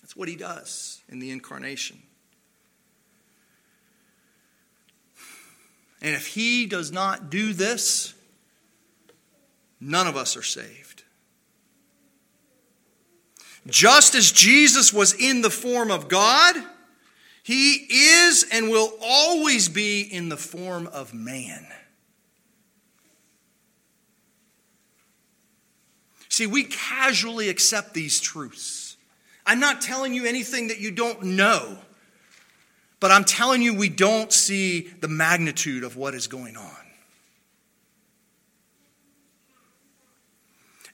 That's 0.00 0.16
what 0.16 0.28
he 0.28 0.36
does 0.36 1.02
in 1.08 1.18
the 1.18 1.30
incarnation. 1.30 2.02
And 6.00 6.14
if 6.14 6.28
he 6.28 6.66
does 6.66 6.90
not 6.90 7.28
do 7.28 7.52
this, 7.52 8.14
none 9.80 10.06
of 10.06 10.16
us 10.16 10.36
are 10.36 10.42
saved. 10.42 11.02
Just 13.66 14.14
as 14.14 14.32
Jesus 14.32 14.92
was 14.92 15.12
in 15.12 15.42
the 15.42 15.50
form 15.50 15.90
of 15.90 16.08
God, 16.08 16.56
he 17.42 17.74
is 17.90 18.46
and 18.50 18.70
will 18.70 18.92
always 19.02 19.68
be 19.68 20.00
in 20.00 20.30
the 20.30 20.36
form 20.36 20.86
of 20.86 21.12
man. 21.12 21.66
See, 26.38 26.46
we 26.46 26.62
casually 26.62 27.48
accept 27.48 27.94
these 27.94 28.20
truths. 28.20 28.96
I'm 29.44 29.58
not 29.58 29.80
telling 29.80 30.14
you 30.14 30.24
anything 30.24 30.68
that 30.68 30.78
you 30.78 30.92
don't 30.92 31.20
know, 31.20 31.78
but 33.00 33.10
I'm 33.10 33.24
telling 33.24 33.60
you 33.60 33.74
we 33.74 33.88
don't 33.88 34.32
see 34.32 34.82
the 35.00 35.08
magnitude 35.08 35.82
of 35.82 35.96
what 35.96 36.14
is 36.14 36.28
going 36.28 36.56
on. 36.56 36.76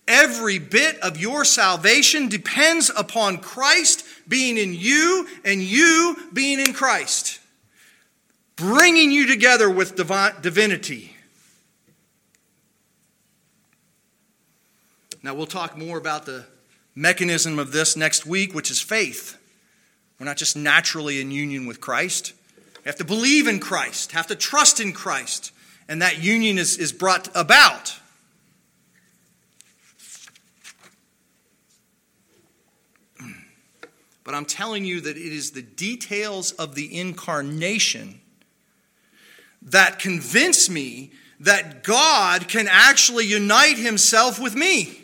Every 0.08 0.58
bit 0.58 0.98
of 1.00 1.20
your 1.20 1.44
salvation 1.44 2.30
depends 2.30 2.90
upon 2.96 3.36
Christ 3.36 4.02
being 4.26 4.56
in 4.56 4.72
you 4.72 5.28
and 5.44 5.60
you 5.60 6.16
being 6.32 6.58
in 6.58 6.72
Christ, 6.72 7.38
bringing 8.56 9.10
you 9.10 9.26
together 9.26 9.68
with 9.68 9.94
divinity. 9.94 11.13
Now, 15.24 15.32
we'll 15.32 15.46
talk 15.46 15.78
more 15.78 15.96
about 15.96 16.26
the 16.26 16.44
mechanism 16.94 17.58
of 17.58 17.72
this 17.72 17.96
next 17.96 18.26
week, 18.26 18.54
which 18.54 18.70
is 18.70 18.78
faith. 18.78 19.38
We're 20.20 20.26
not 20.26 20.36
just 20.36 20.54
naturally 20.54 21.18
in 21.18 21.30
union 21.30 21.64
with 21.64 21.80
Christ. 21.80 22.34
We 22.84 22.90
have 22.90 22.96
to 22.96 23.06
believe 23.06 23.48
in 23.48 23.58
Christ, 23.58 24.12
have 24.12 24.26
to 24.26 24.36
trust 24.36 24.80
in 24.80 24.92
Christ, 24.92 25.50
and 25.88 26.02
that 26.02 26.22
union 26.22 26.58
is, 26.58 26.76
is 26.76 26.92
brought 26.92 27.34
about. 27.34 27.98
But 34.24 34.34
I'm 34.34 34.44
telling 34.44 34.84
you 34.84 35.00
that 35.00 35.16
it 35.16 35.32
is 35.32 35.52
the 35.52 35.62
details 35.62 36.52
of 36.52 36.74
the 36.74 36.98
incarnation 37.00 38.20
that 39.62 39.98
convince 39.98 40.68
me 40.68 41.12
that 41.40 41.82
God 41.82 42.46
can 42.46 42.68
actually 42.70 43.24
unite 43.24 43.78
himself 43.78 44.38
with 44.38 44.54
me. 44.54 45.00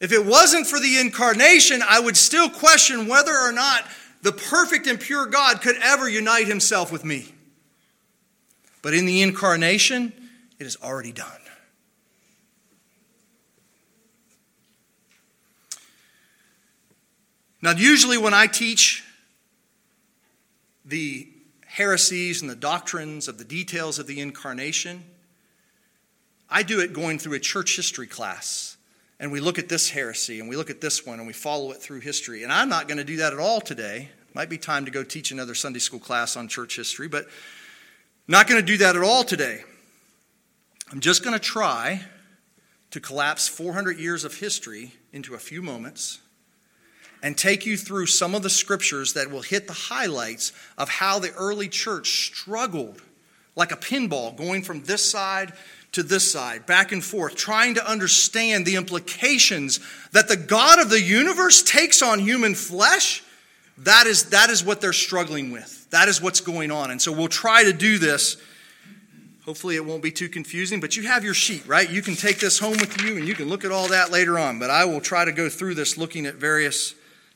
If 0.00 0.12
it 0.12 0.24
wasn't 0.24 0.66
for 0.66 0.78
the 0.78 0.98
incarnation, 0.98 1.82
I 1.88 2.00
would 2.00 2.16
still 2.16 2.50
question 2.50 3.06
whether 3.06 3.32
or 3.32 3.52
not 3.52 3.84
the 4.22 4.32
perfect 4.32 4.86
and 4.86 4.98
pure 4.98 5.26
God 5.26 5.60
could 5.60 5.76
ever 5.82 6.08
unite 6.08 6.46
himself 6.46 6.90
with 6.90 7.04
me. 7.04 7.32
But 8.82 8.94
in 8.94 9.06
the 9.06 9.22
incarnation, 9.22 10.12
it 10.58 10.66
is 10.66 10.76
already 10.82 11.12
done. 11.12 11.40
Now, 17.62 17.70
usually 17.70 18.18
when 18.18 18.34
I 18.34 18.46
teach 18.46 19.02
the 20.84 21.26
heresies 21.66 22.42
and 22.42 22.50
the 22.50 22.54
doctrines 22.54 23.26
of 23.26 23.38
the 23.38 23.44
details 23.44 23.98
of 23.98 24.06
the 24.06 24.20
incarnation, 24.20 25.02
I 26.50 26.62
do 26.62 26.80
it 26.80 26.92
going 26.92 27.18
through 27.18 27.36
a 27.36 27.40
church 27.40 27.76
history 27.76 28.06
class. 28.06 28.73
And 29.24 29.32
we 29.32 29.40
look 29.40 29.58
at 29.58 29.70
this 29.70 29.88
heresy 29.88 30.38
and 30.38 30.50
we 30.50 30.56
look 30.56 30.68
at 30.68 30.82
this 30.82 31.06
one 31.06 31.18
and 31.18 31.26
we 31.26 31.32
follow 31.32 31.70
it 31.70 31.78
through 31.80 32.00
history. 32.00 32.42
And 32.42 32.52
I'm 32.52 32.68
not 32.68 32.88
going 32.88 32.98
to 32.98 33.04
do 33.04 33.16
that 33.16 33.32
at 33.32 33.38
all 33.38 33.58
today. 33.58 34.10
Might 34.34 34.50
be 34.50 34.58
time 34.58 34.84
to 34.84 34.90
go 34.90 35.02
teach 35.02 35.30
another 35.30 35.54
Sunday 35.54 35.78
school 35.78 35.98
class 35.98 36.36
on 36.36 36.46
church 36.46 36.76
history, 36.76 37.08
but 37.08 37.26
not 38.28 38.46
going 38.46 38.60
to 38.60 38.66
do 38.66 38.76
that 38.76 38.96
at 38.96 39.02
all 39.02 39.24
today. 39.24 39.62
I'm 40.92 41.00
just 41.00 41.24
going 41.24 41.32
to 41.32 41.42
try 41.42 42.02
to 42.90 43.00
collapse 43.00 43.48
400 43.48 43.98
years 43.98 44.24
of 44.24 44.34
history 44.34 44.92
into 45.10 45.34
a 45.34 45.38
few 45.38 45.62
moments 45.62 46.20
and 47.22 47.34
take 47.34 47.64
you 47.64 47.78
through 47.78 48.04
some 48.04 48.34
of 48.34 48.42
the 48.42 48.50
scriptures 48.50 49.14
that 49.14 49.30
will 49.30 49.40
hit 49.40 49.66
the 49.66 49.72
highlights 49.72 50.52
of 50.76 50.90
how 50.90 51.18
the 51.18 51.32
early 51.32 51.70
church 51.70 52.26
struggled 52.26 53.00
like 53.56 53.72
a 53.72 53.76
pinball 53.76 54.36
going 54.36 54.62
from 54.62 54.82
this 54.82 55.10
side 55.10 55.54
to 55.94 56.02
this 56.02 56.30
side, 56.30 56.66
back 56.66 56.92
and 56.92 57.02
forth, 57.02 57.36
trying 57.36 57.74
to 57.74 57.90
understand 57.90 58.66
the 58.66 58.76
implications 58.76 59.80
that 60.12 60.28
the 60.28 60.36
God 60.36 60.80
of 60.80 60.90
the 60.90 61.00
universe 61.00 61.62
takes 61.62 62.02
on 62.02 62.18
human 62.18 62.54
flesh. 62.54 63.22
That 63.78 64.06
is, 64.06 64.30
that 64.30 64.50
is 64.50 64.64
what 64.64 64.80
they're 64.80 64.92
struggling 64.92 65.50
with. 65.50 65.88
That 65.90 66.08
is 66.08 66.20
what's 66.20 66.40
going 66.40 66.70
on. 66.70 66.90
And 66.90 67.00
so 67.00 67.12
we'll 67.12 67.28
try 67.28 67.64
to 67.64 67.72
do 67.72 67.98
this. 67.98 68.36
Hopefully, 69.44 69.76
it 69.76 69.84
won't 69.84 70.02
be 70.02 70.10
too 70.10 70.28
confusing, 70.28 70.80
but 70.80 70.96
you 70.96 71.04
have 71.04 71.22
your 71.22 71.34
sheet, 71.34 71.66
right? 71.66 71.88
You 71.88 72.02
can 72.02 72.16
take 72.16 72.40
this 72.40 72.58
home 72.58 72.72
with 72.72 73.02
you 73.02 73.16
and 73.16 73.28
you 73.28 73.34
can 73.34 73.48
look 73.48 73.64
at 73.64 73.70
all 73.70 73.88
that 73.88 74.10
later 74.10 74.38
on. 74.38 74.58
But 74.58 74.70
I 74.70 74.86
will 74.86 75.00
try 75.00 75.24
to 75.24 75.32
go 75.32 75.48
through 75.48 75.74
this 75.74 75.98
looking 75.98 76.26
at 76.26 76.36
various 76.36 76.94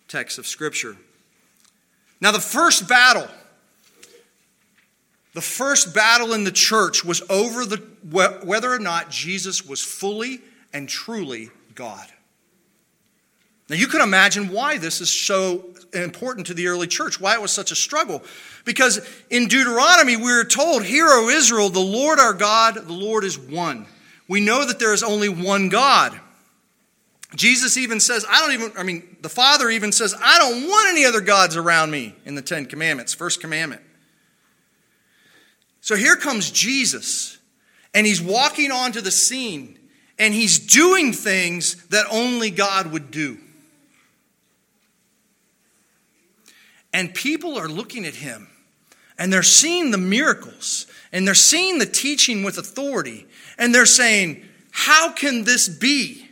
texts 0.08 0.38
of 0.38 0.46
Scripture. 0.46 0.96
Now, 2.20 2.32
the 2.32 2.40
first 2.40 2.88
battle, 2.88 3.28
the 5.38 5.42
first 5.42 5.94
battle 5.94 6.34
in 6.34 6.42
the 6.42 6.50
church 6.50 7.04
was 7.04 7.22
over 7.30 7.64
the, 7.64 7.76
whether 8.10 8.72
or 8.72 8.80
not 8.80 9.08
Jesus 9.08 9.64
was 9.64 9.80
fully 9.80 10.40
and 10.72 10.88
truly 10.88 11.50
God. 11.76 12.08
Now, 13.68 13.76
you 13.76 13.86
can 13.86 14.00
imagine 14.00 14.48
why 14.48 14.78
this 14.78 15.00
is 15.00 15.12
so 15.12 15.66
important 15.94 16.48
to 16.48 16.54
the 16.54 16.66
early 16.66 16.88
church, 16.88 17.20
why 17.20 17.34
it 17.34 17.40
was 17.40 17.52
such 17.52 17.70
a 17.70 17.76
struggle. 17.76 18.24
Because 18.64 18.98
in 19.30 19.46
Deuteronomy, 19.46 20.16
we 20.16 20.32
are 20.32 20.42
told, 20.42 20.82
Hear, 20.82 21.06
O 21.06 21.28
Israel, 21.28 21.68
the 21.68 21.78
Lord 21.78 22.18
our 22.18 22.34
God, 22.34 22.74
the 22.74 22.92
Lord 22.92 23.22
is 23.22 23.38
one. 23.38 23.86
We 24.26 24.40
know 24.40 24.66
that 24.66 24.80
there 24.80 24.92
is 24.92 25.04
only 25.04 25.28
one 25.28 25.68
God. 25.68 26.18
Jesus 27.36 27.76
even 27.76 28.00
says, 28.00 28.26
I 28.28 28.40
don't 28.40 28.60
even, 28.60 28.76
I 28.76 28.82
mean, 28.82 29.18
the 29.20 29.28
Father 29.28 29.70
even 29.70 29.92
says, 29.92 30.16
I 30.20 30.36
don't 30.38 30.66
want 30.66 30.88
any 30.88 31.04
other 31.04 31.20
gods 31.20 31.56
around 31.56 31.92
me 31.92 32.16
in 32.24 32.34
the 32.34 32.42
Ten 32.42 32.66
Commandments, 32.66 33.14
first 33.14 33.40
commandment. 33.40 33.82
So 35.88 35.96
here 35.96 36.16
comes 36.16 36.50
Jesus, 36.50 37.38
and 37.94 38.06
he's 38.06 38.20
walking 38.20 38.70
onto 38.70 39.00
the 39.00 39.10
scene, 39.10 39.78
and 40.18 40.34
he's 40.34 40.58
doing 40.58 41.14
things 41.14 41.82
that 41.86 42.04
only 42.10 42.50
God 42.50 42.92
would 42.92 43.10
do. 43.10 43.38
And 46.92 47.14
people 47.14 47.56
are 47.56 47.68
looking 47.68 48.04
at 48.04 48.16
him, 48.16 48.48
and 49.18 49.32
they're 49.32 49.42
seeing 49.42 49.90
the 49.90 49.96
miracles, 49.96 50.86
and 51.10 51.26
they're 51.26 51.32
seeing 51.32 51.78
the 51.78 51.86
teaching 51.86 52.42
with 52.42 52.58
authority, 52.58 53.26
and 53.56 53.74
they're 53.74 53.86
saying, 53.86 54.44
How 54.70 55.10
can 55.12 55.44
this 55.44 55.70
be? 55.70 56.27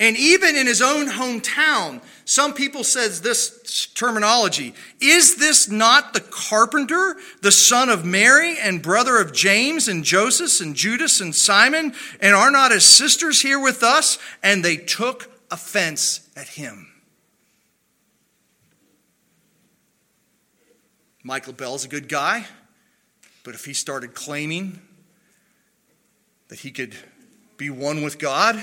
And 0.00 0.16
even 0.16 0.54
in 0.54 0.68
his 0.68 0.80
own 0.80 1.08
hometown, 1.08 2.00
some 2.24 2.54
people 2.54 2.84
says 2.84 3.20
this 3.20 3.86
terminology, 3.94 4.74
is 5.00 5.36
this 5.36 5.68
not 5.68 6.12
the 6.12 6.20
carpenter, 6.20 7.16
the 7.42 7.50
son 7.50 7.88
of 7.88 8.04
Mary 8.04 8.56
and 8.60 8.80
brother 8.80 9.18
of 9.18 9.32
James 9.32 9.88
and 9.88 10.04
Joseph 10.04 10.64
and 10.64 10.76
Judas 10.76 11.20
and 11.20 11.34
Simon, 11.34 11.94
and 12.20 12.36
are 12.36 12.52
not 12.52 12.70
his 12.70 12.86
sisters 12.86 13.40
here 13.40 13.58
with 13.58 13.82
us? 13.82 14.18
And 14.40 14.64
they 14.64 14.76
took 14.76 15.28
offense 15.50 16.28
at 16.36 16.48
him. 16.48 16.86
Michael 21.24 21.52
Bell's 21.52 21.84
a 21.84 21.88
good 21.88 22.08
guy, 22.08 22.46
but 23.42 23.54
if 23.54 23.64
he 23.64 23.72
started 23.72 24.14
claiming 24.14 24.80
that 26.48 26.60
he 26.60 26.70
could 26.70 26.94
be 27.56 27.68
one 27.68 28.02
with 28.04 28.18
God, 28.20 28.62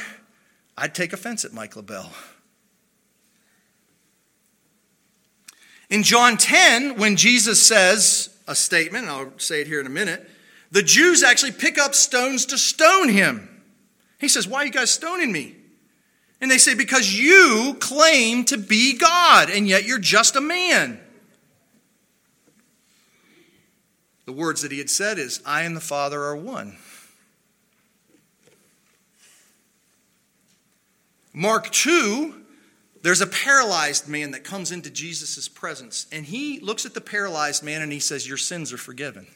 I'd 0.78 0.94
take 0.94 1.14
offense 1.14 1.46
at 1.46 1.54
Mike 1.54 1.76
LaBelle. 1.76 2.12
In 5.90 6.04
John 6.04 6.38
10, 6.38 6.98
when 6.98 7.16
Jesus 7.16 7.66
says 7.66 8.36
a 8.48 8.56
statement, 8.56 9.08
I'll 9.08 9.32
say 9.38 9.62
it 9.62 9.68
here 9.68 9.80
in 9.80 9.86
a 9.86 9.92
minute, 9.92 10.30
the 10.72 10.84
Jews 10.84 11.24
actually 11.24 11.52
pick 11.52 11.78
up 11.78 11.94
stones 11.94 12.46
to 12.48 12.58
stone 12.58 13.10
him. 13.10 13.50
He 14.20 14.28
says, 14.28 14.48
Why 14.48 14.64
are 14.64 14.66
you 14.66 14.72
guys 14.72 14.92
stoning 14.92 15.32
me? 15.32 15.56
And 16.42 16.50
they 16.50 16.58
say, 16.58 16.74
Because 16.74 17.14
you 17.14 17.78
claim 17.80 18.46
to 18.46 18.58
be 18.58 18.98
God, 18.98 19.50
and 19.50 19.68
yet 19.68 19.86
you're 19.86 20.00
just 20.00 20.36
a 20.36 20.42
man. 20.42 21.00
The 24.26 24.34
words 24.34 24.64
that 24.64 24.72
he 24.72 24.80
had 24.80 24.90
said 24.90 25.20
is, 25.20 25.42
I 25.46 25.62
and 25.62 25.78
the 25.78 25.82
Father 25.82 26.24
are 26.24 26.36
one. 26.36 26.78
Mark 31.36 31.70
2, 31.72 32.34
there's 33.02 33.20
a 33.20 33.28
paralyzed 33.28 34.08
man 34.08 34.32
that 34.32 34.46
comes 34.46 34.72
into 34.72 34.90
Jesus' 34.90 35.50
presence, 35.50 36.08
and 36.10 36.26
he 36.26 36.62
looks 36.62 36.86
at 36.86 36.94
the 36.94 37.02
paralyzed 37.02 37.62
man 37.62 37.82
and 37.82 37.92
he 37.92 38.00
says, 38.00 38.26
Your 38.26 38.38
sins 38.38 38.72
are 38.72 38.78
forgiven. 38.78 39.28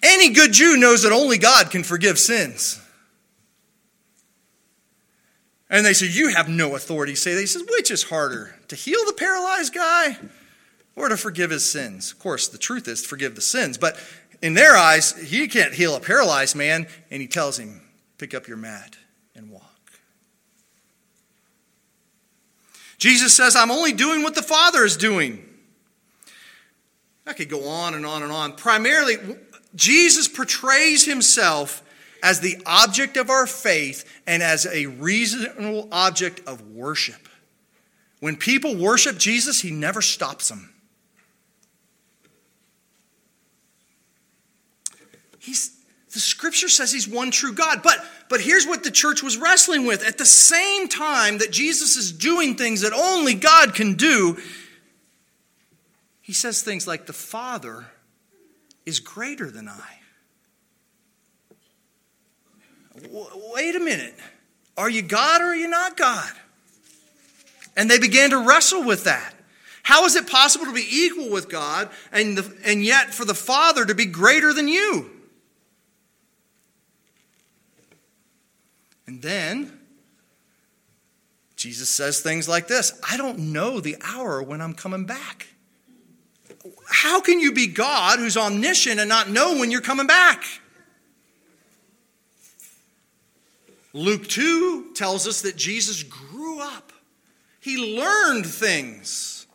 Any 0.00 0.32
good 0.32 0.52
Jew 0.52 0.76
knows 0.76 1.02
that 1.02 1.10
only 1.10 1.38
God 1.38 1.72
can 1.72 1.82
forgive 1.82 2.20
sins. 2.20 2.80
And 5.68 5.84
they 5.84 5.92
say, 5.92 6.06
You 6.06 6.28
have 6.28 6.48
no 6.48 6.76
authority. 6.76 7.16
Say, 7.16 7.34
they 7.34 7.46
says, 7.46 7.64
Which 7.68 7.90
is 7.90 8.04
harder, 8.04 8.54
to 8.68 8.76
heal 8.76 9.04
the 9.06 9.12
paralyzed 9.12 9.74
guy 9.74 10.18
or 10.94 11.08
to 11.08 11.16
forgive 11.16 11.50
his 11.50 11.68
sins? 11.68 12.12
Of 12.12 12.20
course, 12.20 12.46
the 12.46 12.58
truth 12.58 12.86
is 12.86 13.02
to 13.02 13.08
forgive 13.08 13.34
the 13.34 13.40
sins, 13.40 13.76
but 13.76 13.98
in 14.40 14.54
their 14.54 14.76
eyes, 14.76 15.16
he 15.28 15.48
can't 15.48 15.74
heal 15.74 15.96
a 15.96 16.00
paralyzed 16.00 16.54
man, 16.54 16.86
and 17.10 17.20
he 17.20 17.26
tells 17.26 17.58
him, 17.58 17.80
Pick 18.18 18.34
up 18.34 18.48
your 18.48 18.56
mat 18.56 18.96
and 19.34 19.50
walk. 19.50 19.62
Jesus 22.98 23.32
says, 23.32 23.54
I'm 23.54 23.70
only 23.70 23.92
doing 23.92 24.24
what 24.24 24.34
the 24.34 24.42
Father 24.42 24.84
is 24.84 24.96
doing. 24.96 25.44
I 27.24 27.32
could 27.32 27.48
go 27.48 27.68
on 27.68 27.94
and 27.94 28.04
on 28.04 28.22
and 28.24 28.32
on. 28.32 28.56
Primarily, 28.56 29.16
Jesus 29.74 30.26
portrays 30.26 31.04
himself 31.04 31.82
as 32.22 32.40
the 32.40 32.60
object 32.66 33.16
of 33.16 33.30
our 33.30 33.46
faith 33.46 34.20
and 34.26 34.42
as 34.42 34.66
a 34.66 34.86
reasonable 34.86 35.88
object 35.92 36.40
of 36.48 36.72
worship. 36.72 37.28
When 38.20 38.34
people 38.34 38.74
worship 38.74 39.16
Jesus, 39.18 39.60
he 39.60 39.70
never 39.70 40.02
stops 40.02 40.48
them. 40.48 40.74
He's, 45.38 45.76
The 46.18 46.22
scripture 46.22 46.68
says 46.68 46.90
he's 46.90 47.06
one 47.06 47.30
true 47.30 47.52
God. 47.52 47.80
But, 47.84 48.04
but 48.28 48.40
here's 48.40 48.66
what 48.66 48.82
the 48.82 48.90
church 48.90 49.22
was 49.22 49.36
wrestling 49.36 49.86
with. 49.86 50.04
At 50.04 50.18
the 50.18 50.26
same 50.26 50.88
time 50.88 51.38
that 51.38 51.52
Jesus 51.52 51.94
is 51.94 52.10
doing 52.10 52.56
things 52.56 52.80
that 52.80 52.92
only 52.92 53.34
God 53.34 53.72
can 53.72 53.94
do, 53.94 54.36
he 56.20 56.32
says 56.32 56.60
things 56.60 56.88
like, 56.88 57.06
The 57.06 57.12
Father 57.12 57.86
is 58.84 58.98
greater 58.98 59.48
than 59.48 59.68
I. 59.68 60.00
Wait 63.54 63.76
a 63.76 63.80
minute. 63.80 64.16
Are 64.76 64.90
you 64.90 65.02
God 65.02 65.40
or 65.40 65.44
are 65.44 65.56
you 65.56 65.68
not 65.68 65.96
God? 65.96 66.32
And 67.76 67.88
they 67.88 68.00
began 68.00 68.30
to 68.30 68.44
wrestle 68.44 68.82
with 68.82 69.04
that. 69.04 69.34
How 69.84 70.04
is 70.04 70.16
it 70.16 70.26
possible 70.26 70.66
to 70.66 70.74
be 70.74 70.84
equal 70.90 71.30
with 71.30 71.48
God 71.48 71.90
and, 72.10 72.36
the, 72.36 72.56
and 72.64 72.84
yet 72.84 73.14
for 73.14 73.24
the 73.24 73.36
Father 73.36 73.84
to 73.84 73.94
be 73.94 74.06
greater 74.06 74.52
than 74.52 74.66
you? 74.66 75.12
And 79.08 79.22
then 79.22 79.72
Jesus 81.56 81.88
says 81.88 82.20
things 82.20 82.46
like 82.46 82.68
this 82.68 82.92
I 83.10 83.16
don't 83.16 83.38
know 83.38 83.80
the 83.80 83.96
hour 84.04 84.42
when 84.42 84.60
I'm 84.60 84.74
coming 84.74 85.06
back. 85.06 85.48
How 86.86 87.20
can 87.22 87.40
you 87.40 87.52
be 87.52 87.68
God 87.68 88.18
who's 88.18 88.36
omniscient 88.36 89.00
and 89.00 89.08
not 89.08 89.30
know 89.30 89.58
when 89.58 89.70
you're 89.70 89.80
coming 89.80 90.06
back? 90.06 90.44
Luke 93.94 94.28
2 94.28 94.92
tells 94.92 95.26
us 95.26 95.40
that 95.40 95.56
Jesus 95.56 96.02
grew 96.02 96.60
up, 96.60 96.92
he 97.60 97.96
learned 97.98 98.44
things. 98.44 99.46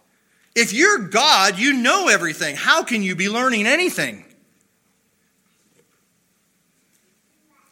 If 0.56 0.74
you're 0.74 0.98
God, 0.98 1.60
you 1.60 1.74
know 1.74 2.08
everything. 2.08 2.56
How 2.56 2.84
can 2.84 3.04
you 3.04 3.16
be 3.16 3.30
learning 3.30 3.68
anything? 3.68 4.26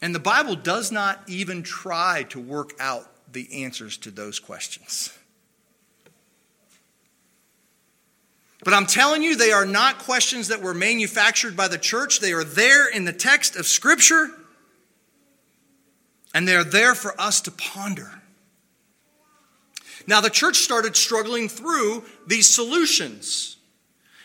And 0.01 0.15
the 0.15 0.19
Bible 0.19 0.55
does 0.55 0.91
not 0.91 1.21
even 1.27 1.61
try 1.61 2.23
to 2.29 2.39
work 2.39 2.73
out 2.79 3.07
the 3.31 3.63
answers 3.63 3.97
to 3.97 4.11
those 4.11 4.39
questions. 4.39 5.15
But 8.63 8.73
I'm 8.73 8.85
telling 8.85 9.23
you, 9.23 9.35
they 9.35 9.51
are 9.51 9.65
not 9.65 9.99
questions 9.99 10.49
that 10.49 10.61
were 10.61 10.73
manufactured 10.73 11.57
by 11.57 11.67
the 11.67 11.77
church. 11.77 12.19
They 12.19 12.33
are 12.33 12.43
there 12.43 12.87
in 12.89 13.05
the 13.05 13.13
text 13.13 13.55
of 13.55 13.65
Scripture, 13.65 14.29
and 16.33 16.47
they're 16.47 16.63
there 16.63 16.93
for 16.93 17.19
us 17.19 17.41
to 17.41 17.51
ponder. 17.51 18.21
Now, 20.07 20.21
the 20.21 20.29
church 20.29 20.57
started 20.57 20.95
struggling 20.95 21.49
through 21.49 22.03
these 22.27 22.53
solutions. 22.53 23.57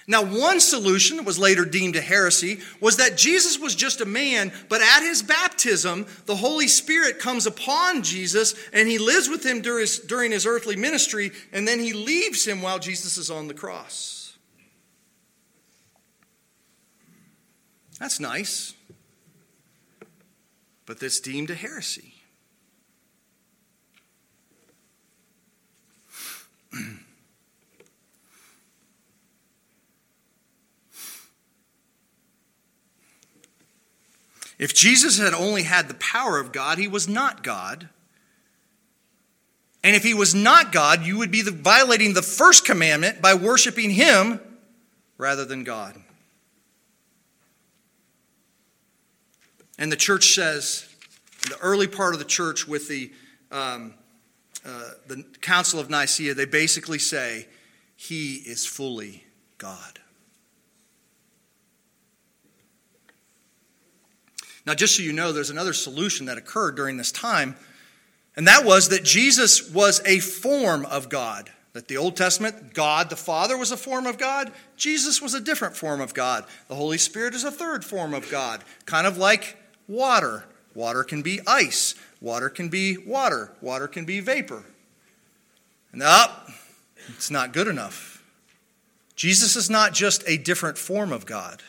Now, 0.08 0.22
one 0.22 0.60
solution 0.60 1.16
that 1.16 1.26
was 1.26 1.38
later 1.38 1.64
deemed 1.64 1.96
a 1.96 2.00
heresy 2.00 2.60
was 2.80 2.98
that 2.98 3.16
Jesus 3.18 3.58
was 3.58 3.74
just 3.74 4.00
a 4.00 4.06
man, 4.06 4.52
but 4.68 4.80
at 4.80 5.00
his 5.00 5.20
baptism, 5.20 6.06
the 6.26 6.36
Holy 6.36 6.68
Spirit 6.68 7.18
comes 7.18 7.44
upon 7.44 8.04
Jesus 8.04 8.54
and 8.72 8.88
he 8.88 8.98
lives 8.98 9.28
with 9.28 9.44
him 9.44 9.62
during 9.62 9.80
his, 9.80 9.98
during 9.98 10.30
his 10.30 10.46
earthly 10.46 10.76
ministry, 10.76 11.32
and 11.52 11.66
then 11.66 11.80
he 11.80 11.92
leaves 11.92 12.46
him 12.46 12.62
while 12.62 12.78
Jesus 12.78 13.18
is 13.18 13.30
on 13.30 13.48
the 13.48 13.54
cross. 13.54 14.38
That's 17.98 18.20
nice, 18.20 18.74
but 20.84 21.00
that's 21.00 21.18
deemed 21.18 21.50
a 21.50 21.54
heresy. 21.54 22.14
If 34.58 34.74
Jesus 34.74 35.18
had 35.18 35.34
only 35.34 35.64
had 35.64 35.88
the 35.88 35.94
power 35.94 36.38
of 36.38 36.52
God, 36.52 36.78
he 36.78 36.88
was 36.88 37.08
not 37.08 37.42
God. 37.42 37.88
And 39.84 39.94
if 39.94 40.02
he 40.02 40.14
was 40.14 40.34
not 40.34 40.72
God, 40.72 41.04
you 41.04 41.18
would 41.18 41.30
be 41.30 41.42
violating 41.42 42.14
the 42.14 42.22
first 42.22 42.64
commandment 42.64 43.20
by 43.20 43.34
worshiping 43.34 43.90
him 43.90 44.40
rather 45.18 45.44
than 45.44 45.62
God. 45.62 45.94
And 49.78 49.92
the 49.92 49.96
church 49.96 50.34
says, 50.34 50.88
the 51.48 51.58
early 51.58 51.86
part 51.86 52.14
of 52.14 52.18
the 52.18 52.24
church 52.24 52.66
with 52.66 52.88
the, 52.88 53.12
um, 53.52 53.94
uh, 54.64 54.90
the 55.06 55.24
Council 55.40 55.78
of 55.78 55.90
Nicaea, 55.90 56.34
they 56.34 56.46
basically 56.46 56.98
say, 56.98 57.46
He 57.94 58.36
is 58.36 58.66
fully 58.66 59.24
God. 59.58 60.00
Now, 64.66 64.74
just 64.74 64.96
so 64.96 65.02
you 65.02 65.12
know, 65.12 65.32
there's 65.32 65.50
another 65.50 65.72
solution 65.72 66.26
that 66.26 66.38
occurred 66.38 66.74
during 66.74 66.96
this 66.96 67.12
time, 67.12 67.56
and 68.34 68.48
that 68.48 68.64
was 68.64 68.88
that 68.88 69.04
Jesus 69.04 69.70
was 69.70 70.02
a 70.04 70.18
form 70.18 70.84
of 70.86 71.08
God. 71.08 71.50
That 71.72 71.88
the 71.88 71.98
Old 71.98 72.16
Testament, 72.16 72.74
God 72.74 73.10
the 73.10 73.16
Father 73.16 73.56
was 73.56 73.70
a 73.70 73.76
form 73.76 74.06
of 74.06 74.18
God, 74.18 74.50
Jesus 74.76 75.22
was 75.22 75.34
a 75.34 75.40
different 75.40 75.76
form 75.76 76.00
of 76.00 76.14
God. 76.14 76.44
The 76.68 76.74
Holy 76.74 76.98
Spirit 76.98 77.34
is 77.34 77.44
a 77.44 77.50
third 77.50 77.84
form 77.84 78.12
of 78.12 78.30
God, 78.30 78.64
kind 78.86 79.06
of 79.06 79.18
like 79.18 79.56
water. 79.86 80.44
Water 80.74 81.04
can 81.04 81.22
be 81.22 81.40
ice, 81.46 81.94
water 82.20 82.48
can 82.48 82.68
be 82.68 82.98
water, 82.98 83.52
water 83.60 83.88
can 83.88 84.04
be 84.04 84.20
vapor. 84.20 84.64
And 85.92 86.02
up, 86.02 86.50
it's 87.08 87.30
not 87.30 87.52
good 87.52 87.68
enough. 87.68 88.22
Jesus 89.14 89.56
is 89.56 89.70
not 89.70 89.94
just 89.94 90.22
a 90.26 90.36
different 90.36 90.76
form 90.76 91.12
of 91.12 91.24
God. 91.24 91.62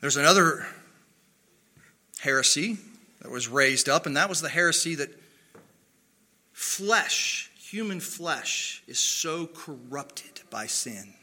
There's 0.00 0.16
another 0.16 0.66
heresy 2.20 2.78
that 3.22 3.30
was 3.30 3.48
raised 3.48 3.88
up, 3.88 4.06
and 4.06 4.16
that 4.16 4.28
was 4.28 4.40
the 4.40 4.48
heresy 4.48 4.94
that 4.96 5.10
flesh, 6.52 7.50
human 7.56 8.00
flesh, 8.00 8.82
is 8.86 8.98
so 8.98 9.46
corrupted 9.46 10.42
by 10.50 10.66
sin 10.66 11.14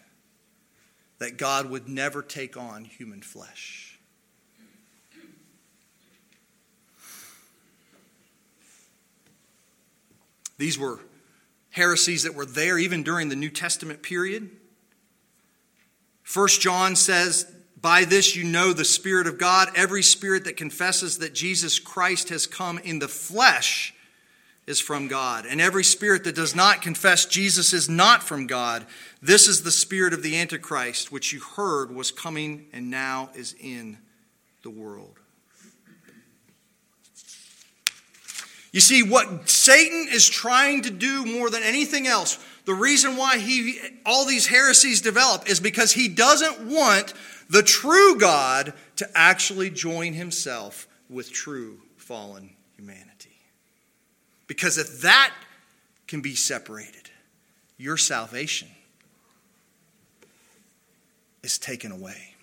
that 1.19 1.37
God 1.37 1.69
would 1.69 1.87
never 1.87 2.21
take 2.21 2.57
on 2.57 2.83
human 2.83 3.21
flesh. 3.21 3.99
These 10.57 10.77
were 10.77 10.99
heresies 11.71 12.23
that 12.23 12.35
were 12.35 12.45
there 12.45 12.77
even 12.77 13.03
during 13.03 13.29
the 13.29 13.35
New 13.35 13.49
Testament 13.49 14.01
period. 14.01 14.49
First 16.23 16.61
John 16.61 16.95
says 16.95 17.51
by 17.83 18.05
this 18.05 18.33
you 18.33 18.45
know 18.45 18.71
the 18.71 18.85
Spirit 18.85 19.27
of 19.27 19.37
God. 19.37 19.67
Every 19.75 20.01
spirit 20.01 20.45
that 20.45 20.55
confesses 20.57 21.17
that 21.19 21.35
Jesus 21.35 21.77
Christ 21.77 22.29
has 22.29 22.47
come 22.47 22.79
in 22.79 22.97
the 22.97 23.09
flesh 23.09 23.93
is 24.65 24.79
from 24.79 25.09
God. 25.09 25.45
And 25.45 25.59
every 25.59 25.83
spirit 25.83 26.23
that 26.23 26.35
does 26.35 26.55
not 26.55 26.81
confess 26.81 27.25
Jesus 27.25 27.73
is 27.73 27.89
not 27.89 28.23
from 28.23 28.47
God. 28.47 28.85
This 29.21 29.49
is 29.49 29.63
the 29.63 29.71
spirit 29.71 30.13
of 30.13 30.23
the 30.23 30.39
Antichrist, 30.39 31.11
which 31.11 31.33
you 31.33 31.41
heard 31.41 31.93
was 31.93 32.09
coming 32.09 32.67
and 32.71 32.89
now 32.89 33.29
is 33.35 33.53
in 33.59 33.97
the 34.63 34.69
world. 34.69 35.19
You 38.71 38.79
see, 38.79 39.03
what 39.03 39.49
Satan 39.49 40.07
is 40.09 40.27
trying 40.27 40.83
to 40.83 40.89
do 40.89 41.25
more 41.25 41.49
than 41.49 41.61
anything 41.61 42.07
else, 42.07 42.43
the 42.65 42.73
reason 42.73 43.17
why 43.17 43.39
he 43.39 43.79
all 44.05 44.25
these 44.25 44.47
heresies 44.47 45.01
develop 45.01 45.49
is 45.49 45.59
because 45.59 45.91
he 45.91 46.07
doesn't 46.07 46.61
want 46.61 47.13
the 47.49 47.63
true 47.63 48.17
God 48.17 48.73
to 48.97 49.09
actually 49.13 49.69
join 49.69 50.13
himself 50.13 50.87
with 51.09 51.31
true 51.31 51.79
fallen 51.97 52.51
humanity. 52.75 53.37
Because 54.47 54.77
if 54.77 55.01
that 55.01 55.33
can 56.07 56.21
be 56.21 56.35
separated, 56.35 57.09
your 57.77 57.97
salvation 57.97 58.69
is 61.43 61.57
taken 61.57 61.91
away. 61.91 62.35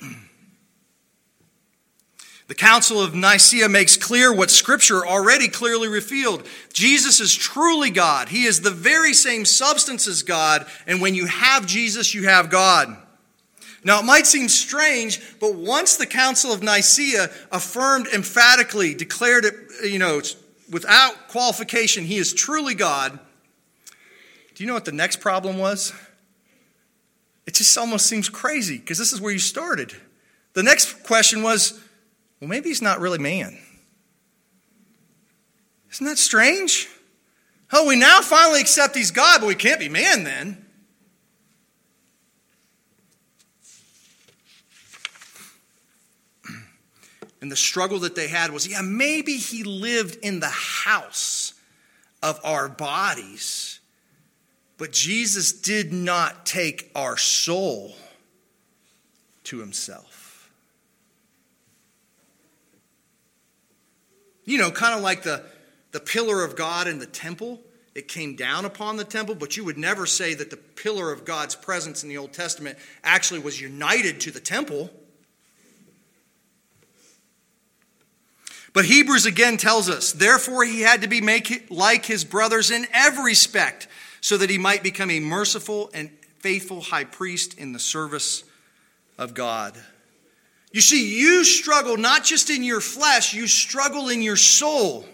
The 2.50 2.56
Council 2.56 3.00
of 3.00 3.14
Nicaea 3.14 3.68
makes 3.68 3.96
clear 3.96 4.34
what 4.34 4.50
Scripture 4.50 5.06
already 5.06 5.46
clearly 5.46 5.86
revealed. 5.86 6.44
Jesus 6.72 7.20
is 7.20 7.32
truly 7.32 7.90
God. 7.90 8.28
He 8.28 8.42
is 8.42 8.60
the 8.60 8.72
very 8.72 9.14
same 9.14 9.44
substance 9.44 10.08
as 10.08 10.24
God, 10.24 10.66
and 10.84 11.00
when 11.00 11.14
you 11.14 11.26
have 11.26 11.64
Jesus, 11.64 12.12
you 12.12 12.24
have 12.24 12.50
God. 12.50 12.96
Now, 13.84 14.00
it 14.00 14.04
might 14.04 14.26
seem 14.26 14.48
strange, 14.48 15.22
but 15.38 15.54
once 15.54 15.94
the 15.94 16.08
Council 16.08 16.52
of 16.52 16.60
Nicaea 16.60 17.30
affirmed 17.52 18.08
emphatically, 18.08 18.94
declared 18.94 19.44
it, 19.44 19.54
you 19.84 20.00
know, 20.00 20.20
without 20.72 21.28
qualification, 21.28 22.02
he 22.04 22.16
is 22.16 22.34
truly 22.34 22.74
God, 22.74 23.16
do 24.56 24.64
you 24.64 24.66
know 24.66 24.74
what 24.74 24.86
the 24.86 24.90
next 24.90 25.20
problem 25.20 25.56
was? 25.56 25.92
It 27.46 27.54
just 27.54 27.78
almost 27.78 28.06
seems 28.06 28.28
crazy 28.28 28.78
because 28.78 28.98
this 28.98 29.12
is 29.12 29.20
where 29.20 29.32
you 29.32 29.38
started. 29.38 29.92
The 30.54 30.64
next 30.64 31.04
question 31.04 31.44
was, 31.44 31.80
well, 32.40 32.48
maybe 32.48 32.70
he's 32.70 32.82
not 32.82 33.00
really 33.00 33.18
man. 33.18 33.58
Isn't 35.92 36.06
that 36.06 36.18
strange? 36.18 36.88
Oh, 37.72 37.86
we 37.86 37.96
now 37.96 38.20
finally 38.20 38.60
accept 38.60 38.96
he's 38.96 39.10
God, 39.10 39.40
but 39.40 39.46
we 39.46 39.54
can't 39.54 39.78
be 39.78 39.88
man 39.88 40.24
then. 40.24 40.66
And 47.40 47.50
the 47.50 47.56
struggle 47.56 48.00
that 48.00 48.14
they 48.14 48.28
had 48.28 48.52
was 48.52 48.66
yeah, 48.66 48.82
maybe 48.82 49.36
he 49.36 49.64
lived 49.64 50.16
in 50.22 50.40
the 50.40 50.48
house 50.48 51.54
of 52.22 52.38
our 52.44 52.68
bodies, 52.68 53.80
but 54.76 54.92
Jesus 54.92 55.52
did 55.52 55.92
not 55.92 56.44
take 56.44 56.90
our 56.94 57.16
soul 57.16 57.94
to 59.44 59.58
himself. 59.58 60.39
You 64.50 64.58
know, 64.58 64.72
kind 64.72 64.96
of 64.96 65.00
like 65.00 65.22
the, 65.22 65.44
the 65.92 66.00
pillar 66.00 66.42
of 66.42 66.56
God 66.56 66.88
in 66.88 66.98
the 66.98 67.06
temple. 67.06 67.60
It 67.94 68.08
came 68.08 68.34
down 68.34 68.64
upon 68.64 68.96
the 68.96 69.04
temple, 69.04 69.36
but 69.36 69.56
you 69.56 69.64
would 69.64 69.78
never 69.78 70.06
say 70.06 70.34
that 70.34 70.50
the 70.50 70.56
pillar 70.56 71.12
of 71.12 71.24
God's 71.24 71.54
presence 71.54 72.02
in 72.02 72.08
the 72.08 72.18
Old 72.18 72.32
Testament 72.32 72.76
actually 73.04 73.38
was 73.38 73.60
united 73.60 74.18
to 74.22 74.32
the 74.32 74.40
temple. 74.40 74.90
But 78.72 78.86
Hebrews 78.86 79.24
again 79.24 79.56
tells 79.56 79.88
us, 79.88 80.10
therefore 80.10 80.64
he 80.64 80.80
had 80.80 81.02
to 81.02 81.08
be 81.08 81.20
make 81.20 81.68
like 81.70 82.06
his 82.06 82.24
brothers 82.24 82.72
in 82.72 82.88
every 82.92 83.26
respect, 83.26 83.86
so 84.20 84.36
that 84.36 84.50
he 84.50 84.58
might 84.58 84.82
become 84.82 85.12
a 85.12 85.20
merciful 85.20 85.90
and 85.94 86.10
faithful 86.40 86.80
high 86.80 87.04
priest 87.04 87.56
in 87.56 87.70
the 87.70 87.78
service 87.78 88.42
of 89.16 89.32
God. 89.32 89.80
You 90.72 90.80
see, 90.80 91.18
you 91.18 91.44
struggle 91.44 91.96
not 91.96 92.24
just 92.24 92.48
in 92.48 92.62
your 92.62 92.80
flesh, 92.80 93.34
you 93.34 93.48
struggle 93.48 94.08
in 94.08 94.22
your 94.22 94.36
soul. 94.36 95.04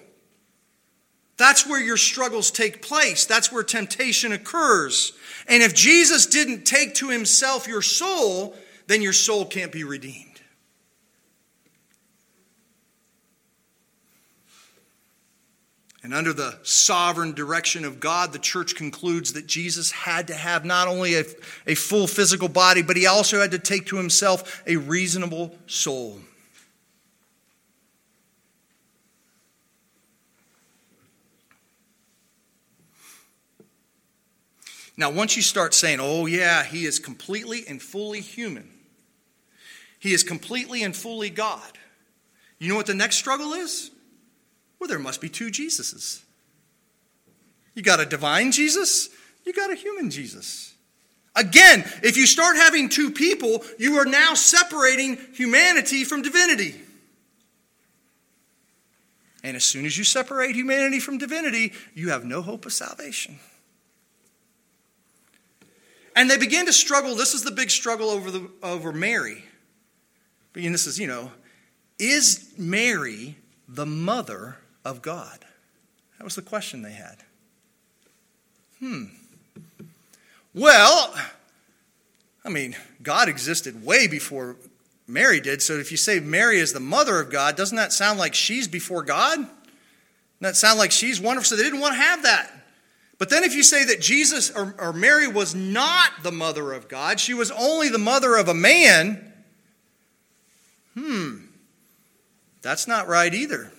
That's 1.39 1.67
where 1.67 1.81
your 1.81 1.97
struggles 1.97 2.51
take 2.51 2.83
place. 2.83 3.27
That's 3.27 3.53
where 3.53 3.63
temptation 3.63 4.33
occurs. 4.33 5.13
And 5.49 5.63
if 5.63 5.75
Jesus 5.75 6.27
didn't 6.27 6.65
take 6.65 6.95
to 6.95 7.11
himself 7.11 7.69
your 7.69 7.83
soul, 7.83 8.55
then 8.87 9.03
your 9.03 9.13
soul 9.13 9.45
can't 9.45 9.73
be 9.73 9.85
redeemed. 9.85 10.36
And 16.07 16.15
under 16.15 16.33
the 16.33 16.57
sovereign 16.63 17.33
direction 17.33 17.85
of 17.85 17.99
God, 17.99 18.33
the 18.33 18.39
church 18.39 18.77
concludes 18.77 19.33
that 19.33 19.49
Jesus 19.49 19.91
had 19.91 20.29
to 20.29 20.35
have 20.35 20.65
not 20.65 20.87
only 20.87 21.17
a, 21.17 21.25
a 21.67 21.75
full 21.75 22.07
physical 22.07 22.47
body, 22.47 22.81
but 22.81 22.97
he 22.97 23.07
also 23.07 23.41
had 23.41 23.51
to 23.51 23.59
take 23.59 23.87
to 23.87 23.97
himself 23.97 24.63
a 24.69 24.77
reasonable 24.77 25.57
soul. 25.67 26.21
Now, 34.97 35.11
once 35.11 35.35
you 35.35 35.43
start 35.43 35.75
saying, 35.75 35.99
oh, 36.01 36.27
yeah, 36.27 36.63
he 36.63 36.87
is 36.87 37.01
completely 37.01 37.65
and 37.67 37.83
fully 37.83 38.21
human, 38.21 38.71
he 39.99 40.15
is 40.15 40.23
completely 40.23 40.85
and 40.85 40.95
fully 40.95 41.31
God, 41.31 41.79
you 42.61 42.69
know 42.69 42.77
what 42.77 42.87
the 42.87 42.95
next 42.95 43.17
struggle 43.17 43.55
is? 43.55 43.91
Well, 44.87 44.93
there 44.93 45.03
must 45.03 45.21
be 45.21 45.29
two 45.29 45.51
Jesuses. 45.51 46.23
You 47.75 47.83
got 47.83 47.99
a 47.99 48.07
divine 48.07 48.53
Jesus, 48.53 49.09
you 49.45 49.53
got 49.53 49.73
a 49.73 49.75
human 49.75 50.11
Jesus. 50.11 50.75
Again, 51.35 51.81
if 52.05 52.17
you 52.17 52.25
start 52.25 52.55
having 52.55 52.89
two 52.89 53.11
people, 53.11 53.65
you 53.81 53.97
are 53.97 54.05
now 54.05 54.35
separating 54.35 55.19
humanity 55.35 56.05
from 56.05 56.23
divinity. 56.23 56.81
And 59.43 59.57
as 59.57 59.65
soon 59.65 59.87
as 59.87 59.99
you 59.99 60.05
separate 60.05 60.55
humanity 60.55 61.01
from 61.01 61.19
divinity, 61.19 61.73
you 61.95 62.11
have 62.11 62.25
no 62.25 62.41
hope 62.41 62.65
of 62.65 62.73
salvation. 62.73 63.41
And 66.15 66.31
they 66.31 66.39
begin 66.39 66.67
to 66.67 66.73
struggle. 66.73 67.17
This 67.17 67.35
is 67.35 67.43
the 67.43 67.51
big 67.51 67.71
struggle 67.71 68.09
over, 68.09 68.31
the, 68.31 68.49
over 68.63 68.93
Mary. 68.93 69.45
And 70.55 70.73
this 70.73 70.87
is, 70.87 70.97
you 70.97 71.09
know, 71.09 71.33
is 71.99 72.53
Mary 72.57 73.37
the 73.69 73.87
mother 73.87 74.59
of 74.87 75.03
God? 75.03 75.45
That 76.17 76.25
was 76.25 76.37
the 76.37 76.43
question 76.43 76.83
they 76.83 76.93
had. 76.93 77.17
Hmm. 78.79 79.07
Well, 80.55 81.15
I 82.45 82.49
mean, 82.49 82.77
God 83.03 83.29
existed 83.29 83.85
way 83.85 84.07
before 84.07 84.57
Mary 85.09 85.41
did. 85.41 85.61
So 85.61 85.75
if 85.75 85.91
you 85.91 85.97
say 85.97 86.21
Mary 86.21 86.61
is 86.61 86.73
the 86.73 86.81
mother 86.81 87.21
of 87.21 87.31
God, 87.31 87.57
doesn't 87.57 87.77
that 87.77 87.93
sound 87.93 88.19
like 88.19 88.35
she's 88.35 88.69
before 88.69 89.03
God? 89.03 89.39
Doesn't 89.39 89.53
that 90.41 90.57
sound 90.57 90.79
like 90.79 90.93
she's 90.93 91.21
wonderful? 91.21 91.45
So 91.45 91.57
they 91.57 91.65
didn't 91.65 91.81
want 91.81 91.95
to 91.95 92.01
have 92.01 92.23
that. 92.23 92.51
But 93.19 93.29
then 93.29 93.43
if 93.43 93.55
you 93.55 93.63
say 93.63 93.85
that 93.87 94.01
Jesus 94.01 94.51
or, 94.51 94.75
or 94.79 94.93
Mary 94.93 95.27
was 95.27 95.55
not 95.55 96.11
the 96.23 96.33
mother 96.33 96.73
of 96.73 96.87
God, 96.87 97.19
she 97.19 97.35
was 97.35 97.51
only 97.51 97.89
the 97.89 97.99
mother 97.99 98.37
of 98.37 98.49
a 98.49 98.55
man, 98.55 99.33
hmm, 100.95 101.39
that's 102.63 102.87
not 102.87 103.09
right 103.09 103.35
either. 103.35 103.73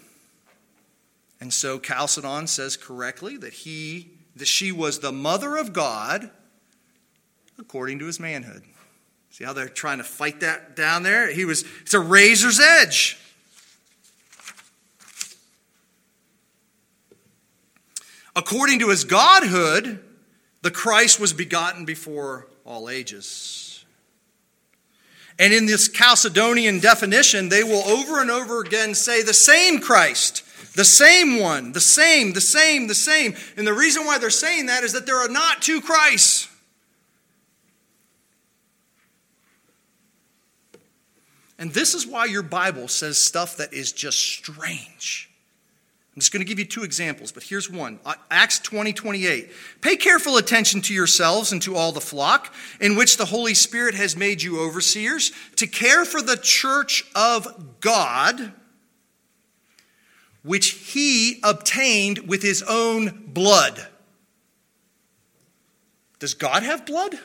And 1.40 1.54
so 1.54 1.80
Chalcedon 1.80 2.48
says 2.48 2.76
correctly 2.78 3.38
that 3.38 3.54
he 3.54 4.12
that 4.36 4.48
she 4.48 4.72
was 4.72 5.00
the 5.00 5.12
mother 5.12 5.58
of 5.58 5.74
God 5.74 6.30
according 7.60 8.00
to 8.00 8.06
his 8.06 8.20
manhood. 8.20 8.64
See 9.32 9.44
how 9.44 9.54
they're 9.54 9.68
trying 9.68 9.98
to 9.98 10.04
fight 10.04 10.40
that 10.42 10.76
down 10.76 11.04
there? 11.04 11.32
He 11.32 11.46
was 11.46 11.64
it's 11.82 11.94
a 11.94 12.00
razor's 12.00 12.60
edge. 12.60 13.18
According 18.36 18.80
to 18.80 18.90
his 18.90 19.04
godhood, 19.04 20.04
the 20.62 20.70
Christ 20.70 21.20
was 21.20 21.34
begotten 21.34 21.86
before 21.86 22.48
all 22.66 22.90
ages. 22.90 23.86
And 25.40 25.54
in 25.54 25.66
this 25.66 25.90
Chalcedonian 25.90 26.82
definition, 26.82 27.50
they 27.50 27.64
will 27.64 27.84
over 27.84 28.22
and 28.22 28.30
over 28.30 28.62
again 28.62 28.96
say 28.96 29.22
the 29.24 29.34
same 29.34 29.80
Christ 29.80 30.44
the 30.76 30.86
same 30.86 31.40
one, 31.40 31.72
the 31.72 31.82
same, 31.82 32.34
the 32.34 32.42
same, 32.42 32.88
the 32.88 32.96
same. 32.96 33.36
And 33.58 33.66
the 33.66 33.74
reason 33.74 34.06
why 34.06 34.18
they're 34.18 34.30
saying 34.30 34.68
that 34.68 34.84
is 34.84 34.94
that 34.94 35.06
there 35.06 35.18
are 35.18 35.30
not 35.30 35.62
two 35.62 35.82
Christs. 35.82 36.48
And 41.60 41.74
this 41.74 41.96
is 41.96 42.06
why 42.06 42.26
your 42.26 42.44
Bible 42.44 42.88
says 42.88 43.18
stuff 43.18 43.58
that 43.58 43.74
is 43.74 43.92
just 43.92 44.20
strange. 44.20 45.30
I'm 46.16 46.22
just 46.22 46.32
going 46.32 46.42
to 46.42 46.48
give 46.48 46.58
you 46.58 46.66
two 46.66 46.84
examples, 46.84 47.32
but 47.32 47.44
here's 47.44 47.70
one. 47.70 48.00
Acts 48.32 48.58
20, 48.60 48.92
28. 48.94 49.52
Pay 49.82 49.96
careful 49.98 50.38
attention 50.38 50.82
to 50.82 50.94
yourselves 50.94 51.52
and 51.52 51.62
to 51.62 51.76
all 51.76 51.92
the 51.92 52.02
flock, 52.02 52.54
in 52.82 52.96
which 52.96 53.18
the 53.18 53.26
Holy 53.26 53.54
Spirit 53.54 53.94
has 53.94 54.18
made 54.18 54.42
you 54.42 54.60
overseers, 54.60 55.32
to 55.58 55.68
care 55.68 56.06
for 56.06 56.22
the 56.22 56.38
church 56.38 57.06
of 57.16 57.80
God 57.82 58.52
which 60.48 60.70
he 60.70 61.40
obtained 61.44 62.20
with 62.20 62.42
his 62.42 62.64
own 62.64 63.26
blood. 63.28 63.86
Does 66.20 66.34
God 66.34 66.64
have 66.64 66.86
blood? 66.86 67.20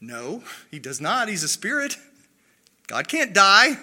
No, 0.00 0.42
he 0.70 0.78
does 0.78 1.00
not. 1.00 1.28
He's 1.28 1.42
a 1.42 1.48
spirit. 1.48 1.96
God 2.86 3.08
can't 3.08 3.34
die. 3.34 3.76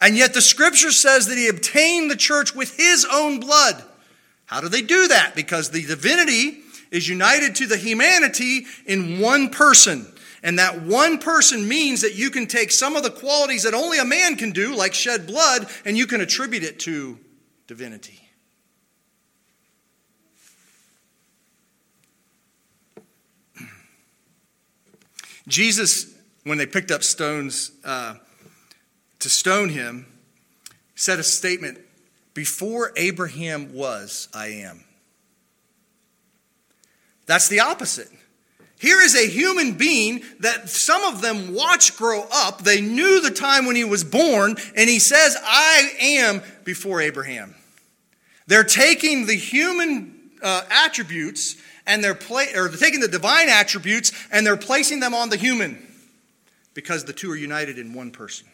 And 0.00 0.16
yet 0.16 0.34
the 0.34 0.42
scripture 0.42 0.90
says 0.90 1.26
that 1.26 1.38
he 1.38 1.48
obtained 1.48 2.10
the 2.10 2.16
church 2.16 2.54
with 2.54 2.76
his 2.76 3.06
own 3.10 3.38
blood. 3.38 3.82
How 4.46 4.60
do 4.60 4.68
they 4.68 4.82
do 4.82 5.08
that? 5.08 5.34
Because 5.34 5.70
the 5.70 5.84
divinity 5.84 6.60
is 6.90 7.08
united 7.08 7.54
to 7.56 7.66
the 7.66 7.76
humanity 7.76 8.66
in 8.86 9.20
one 9.20 9.50
person. 9.50 10.06
And 10.46 10.58
that 10.60 10.80
one 10.82 11.18
person 11.18 11.66
means 11.66 12.02
that 12.02 12.14
you 12.14 12.30
can 12.30 12.46
take 12.46 12.70
some 12.70 12.94
of 12.94 13.02
the 13.02 13.10
qualities 13.10 13.64
that 13.64 13.74
only 13.74 13.98
a 13.98 14.04
man 14.04 14.36
can 14.36 14.52
do, 14.52 14.76
like 14.76 14.94
shed 14.94 15.26
blood, 15.26 15.66
and 15.84 15.98
you 15.98 16.06
can 16.06 16.20
attribute 16.20 16.62
it 16.62 16.78
to 16.80 17.18
divinity. 17.66 18.20
Jesus, 25.48 26.14
when 26.44 26.58
they 26.58 26.66
picked 26.66 26.92
up 26.92 27.02
stones 27.02 27.72
uh, 27.84 28.14
to 29.18 29.28
stone 29.28 29.70
him, 29.70 30.06
said 30.94 31.18
a 31.18 31.24
statement 31.24 31.80
Before 32.34 32.92
Abraham 32.96 33.74
was, 33.74 34.28
I 34.32 34.46
am. 34.46 34.84
That's 37.26 37.48
the 37.48 37.58
opposite. 37.58 38.12
Here 38.78 39.00
is 39.00 39.14
a 39.16 39.26
human 39.26 39.72
being 39.72 40.22
that 40.40 40.68
some 40.68 41.02
of 41.04 41.22
them 41.22 41.54
watched 41.54 41.96
grow 41.96 42.26
up. 42.30 42.62
They 42.62 42.80
knew 42.80 43.22
the 43.22 43.30
time 43.30 43.64
when 43.64 43.76
he 43.76 43.84
was 43.84 44.04
born, 44.04 44.56
and 44.74 44.90
he 44.90 44.98
says, 44.98 45.36
I 45.42 45.92
am 46.00 46.42
before 46.64 47.00
Abraham. 47.00 47.54
They're 48.46 48.64
taking 48.64 49.26
the 49.26 49.34
human 49.34 50.30
uh, 50.42 50.62
attributes 50.70 51.56
and 51.86 52.02
they're, 52.02 52.14
pla- 52.14 52.44
or 52.54 52.68
they're 52.68 52.78
taking 52.78 53.00
the 53.00 53.08
divine 53.08 53.48
attributes 53.48 54.12
and 54.30 54.46
they're 54.46 54.56
placing 54.56 55.00
them 55.00 55.14
on 55.14 55.30
the 55.30 55.36
human 55.36 55.82
because 56.74 57.04
the 57.04 57.12
two 57.12 57.30
are 57.30 57.36
united 57.36 57.78
in 57.78 57.92
one 57.92 58.10
person. 58.10 58.46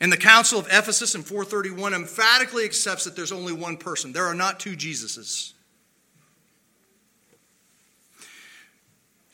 And 0.00 0.10
the 0.10 0.16
Council 0.16 0.58
of 0.58 0.66
Ephesus 0.66 1.14
in 1.14 1.22
431 1.22 1.94
emphatically 1.94 2.64
accepts 2.64 3.04
that 3.04 3.14
there's 3.14 3.30
only 3.30 3.52
one 3.52 3.76
person. 3.76 4.12
There 4.12 4.26
are 4.26 4.34
not 4.34 4.58
two 4.58 4.74
Jesuses. 4.74 5.52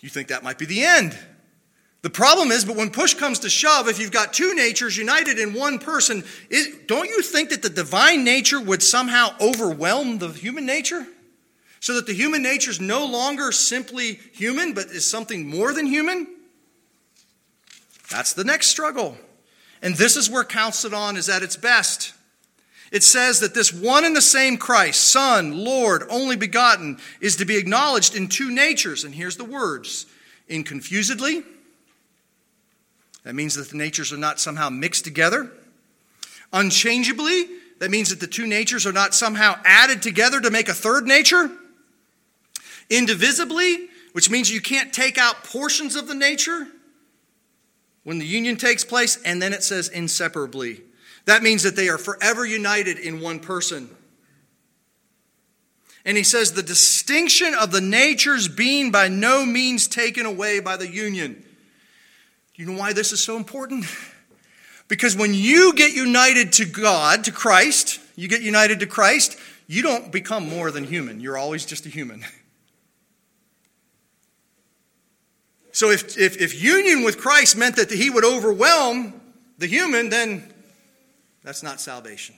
You 0.00 0.08
think 0.08 0.28
that 0.28 0.44
might 0.44 0.58
be 0.58 0.66
the 0.66 0.84
end. 0.84 1.18
The 2.02 2.10
problem 2.10 2.52
is, 2.52 2.64
but 2.64 2.76
when 2.76 2.90
push 2.90 3.14
comes 3.14 3.40
to 3.40 3.50
shove, 3.50 3.88
if 3.88 3.98
you've 3.98 4.12
got 4.12 4.32
two 4.32 4.54
natures 4.54 4.96
united 4.96 5.38
in 5.38 5.52
one 5.52 5.80
person, 5.80 6.22
it, 6.48 6.86
don't 6.86 7.08
you 7.08 7.22
think 7.22 7.50
that 7.50 7.62
the 7.62 7.68
divine 7.68 8.22
nature 8.22 8.60
would 8.60 8.82
somehow 8.82 9.34
overwhelm 9.40 10.18
the 10.18 10.28
human 10.28 10.64
nature? 10.64 11.06
So 11.80 11.94
that 11.94 12.06
the 12.06 12.14
human 12.14 12.42
nature 12.42 12.70
is 12.70 12.80
no 12.80 13.04
longer 13.04 13.50
simply 13.50 14.20
human, 14.32 14.74
but 14.74 14.86
is 14.86 15.08
something 15.08 15.48
more 15.48 15.72
than 15.72 15.86
human? 15.86 16.28
That's 18.10 18.32
the 18.32 18.44
next 18.44 18.68
struggle. 18.68 19.16
And 19.82 19.94
this 19.94 20.16
is 20.16 20.30
where 20.30 20.44
Chalcedon 20.44 21.16
is 21.16 21.28
at 21.28 21.42
its 21.42 21.56
best. 21.56 22.14
It 22.90 23.02
says 23.02 23.40
that 23.40 23.54
this 23.54 23.72
one 23.72 24.04
and 24.04 24.16
the 24.16 24.22
same 24.22 24.56
Christ, 24.56 25.10
Son, 25.10 25.64
Lord, 25.64 26.04
only 26.08 26.36
begotten, 26.36 26.98
is 27.20 27.36
to 27.36 27.44
be 27.44 27.56
acknowledged 27.56 28.14
in 28.14 28.28
two 28.28 28.50
natures. 28.50 29.04
And 29.04 29.14
here's 29.14 29.36
the 29.36 29.44
words 29.44 30.06
inconfusedly. 30.48 31.44
That 33.24 33.34
means 33.34 33.56
that 33.56 33.68
the 33.68 33.76
natures 33.76 34.12
are 34.12 34.16
not 34.16 34.40
somehow 34.40 34.70
mixed 34.70 35.04
together. 35.04 35.50
Unchangeably. 36.52 37.46
That 37.78 37.90
means 37.90 38.10
that 38.10 38.20
the 38.20 38.26
two 38.26 38.46
natures 38.46 38.86
are 38.86 38.92
not 38.92 39.14
somehow 39.14 39.60
added 39.64 40.02
together 40.02 40.40
to 40.40 40.50
make 40.50 40.68
a 40.68 40.74
third 40.74 41.06
nature. 41.06 41.50
Indivisibly, 42.88 43.88
which 44.12 44.30
means 44.30 44.50
you 44.50 44.60
can't 44.60 44.92
take 44.92 45.18
out 45.18 45.44
portions 45.44 45.94
of 45.94 46.08
the 46.08 46.14
nature 46.14 46.66
when 48.02 48.18
the 48.18 48.26
union 48.26 48.56
takes 48.56 48.82
place, 48.84 49.18
and 49.24 49.42
then 49.42 49.52
it 49.52 49.62
says 49.62 49.88
inseparably. 49.88 50.80
That 51.28 51.42
means 51.42 51.62
that 51.64 51.76
they 51.76 51.90
are 51.90 51.98
forever 51.98 52.46
united 52.46 52.98
in 52.98 53.20
one 53.20 53.38
person. 53.38 53.90
And 56.06 56.16
he 56.16 56.22
says 56.22 56.52
the 56.52 56.62
distinction 56.62 57.52
of 57.52 57.70
the 57.70 57.82
natures 57.82 58.48
being 58.48 58.90
by 58.90 59.08
no 59.08 59.44
means 59.44 59.88
taken 59.88 60.24
away 60.24 60.60
by 60.60 60.78
the 60.78 60.88
union. 60.88 61.44
You 62.54 62.64
know 62.64 62.78
why 62.78 62.94
this 62.94 63.12
is 63.12 63.22
so 63.22 63.36
important? 63.36 63.84
Because 64.88 65.14
when 65.14 65.34
you 65.34 65.74
get 65.74 65.92
united 65.92 66.54
to 66.54 66.64
God, 66.64 67.24
to 67.24 67.30
Christ, 67.30 68.00
you 68.16 68.26
get 68.26 68.40
united 68.40 68.80
to 68.80 68.86
Christ, 68.86 69.36
you 69.66 69.82
don't 69.82 70.10
become 70.10 70.48
more 70.48 70.70
than 70.70 70.84
human. 70.84 71.20
You're 71.20 71.36
always 71.36 71.66
just 71.66 71.84
a 71.84 71.90
human. 71.90 72.24
So 75.72 75.90
if, 75.90 76.16
if, 76.16 76.40
if 76.40 76.60
union 76.60 77.04
with 77.04 77.18
Christ 77.18 77.54
meant 77.54 77.76
that 77.76 77.90
he 77.90 78.08
would 78.08 78.24
overwhelm 78.24 79.20
the 79.58 79.66
human, 79.66 80.08
then 80.08 80.54
that's 81.42 81.62
not 81.62 81.80
salvation. 81.80 82.34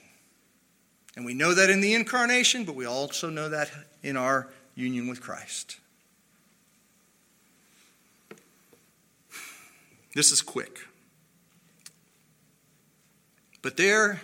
And 1.17 1.25
we 1.25 1.35
know 1.35 1.55
that 1.55 1.71
in 1.71 1.81
the 1.81 1.95
incarnation, 1.95 2.65
but 2.65 2.75
we 2.75 2.87
also 2.87 3.31
know 3.31 3.49
that 3.49 3.71
in 4.03 4.17
our 4.17 4.49
union 4.75 5.09
with 5.09 5.21
Christ. 5.21 5.79
This 10.15 10.33
is 10.33 10.43
quick. 10.43 10.81
But 13.63 13.77
there, 13.77 14.21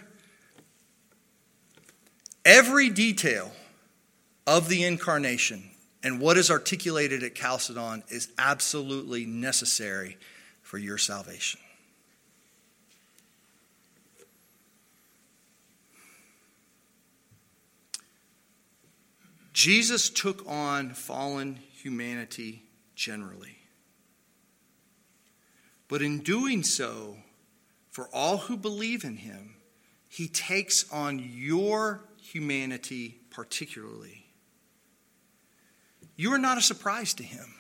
every 2.45 2.89
detail 2.89 3.53
of 4.47 4.69
the 4.69 4.85
incarnation 4.85 5.71
and 6.03 6.21
what 6.21 6.37
is 6.37 6.51
articulated 6.51 7.23
at 7.23 7.35
Chalcedon 7.35 8.05
is 8.09 8.29
absolutely 8.39 9.27
necessary 9.27 10.17
for 10.63 10.79
your 10.79 10.99
salvation. 10.99 11.61
Jesus 19.67 20.11
took 20.11 20.47
on 20.47 20.95
fallen 20.95 21.59
humanity 21.83 22.63
generally. 22.95 23.59
But 25.89 26.03
in 26.03 26.21
doing 26.21 26.63
so, 26.63 27.17
for 27.91 28.09
all 28.13 28.37
who 28.37 28.57
believe 28.57 29.03
in 29.03 29.17
him, 29.17 29.57
he 30.09 30.29
takes 30.29 30.89
on 30.93 31.19
your 31.19 32.05
humanity 32.21 33.19
particularly 33.31 34.27
you 36.17 36.33
are 36.33 36.39
not 36.39 36.57
a 36.57 36.63
surprise 36.63 37.13
to 37.15 37.23
him. 37.23 37.53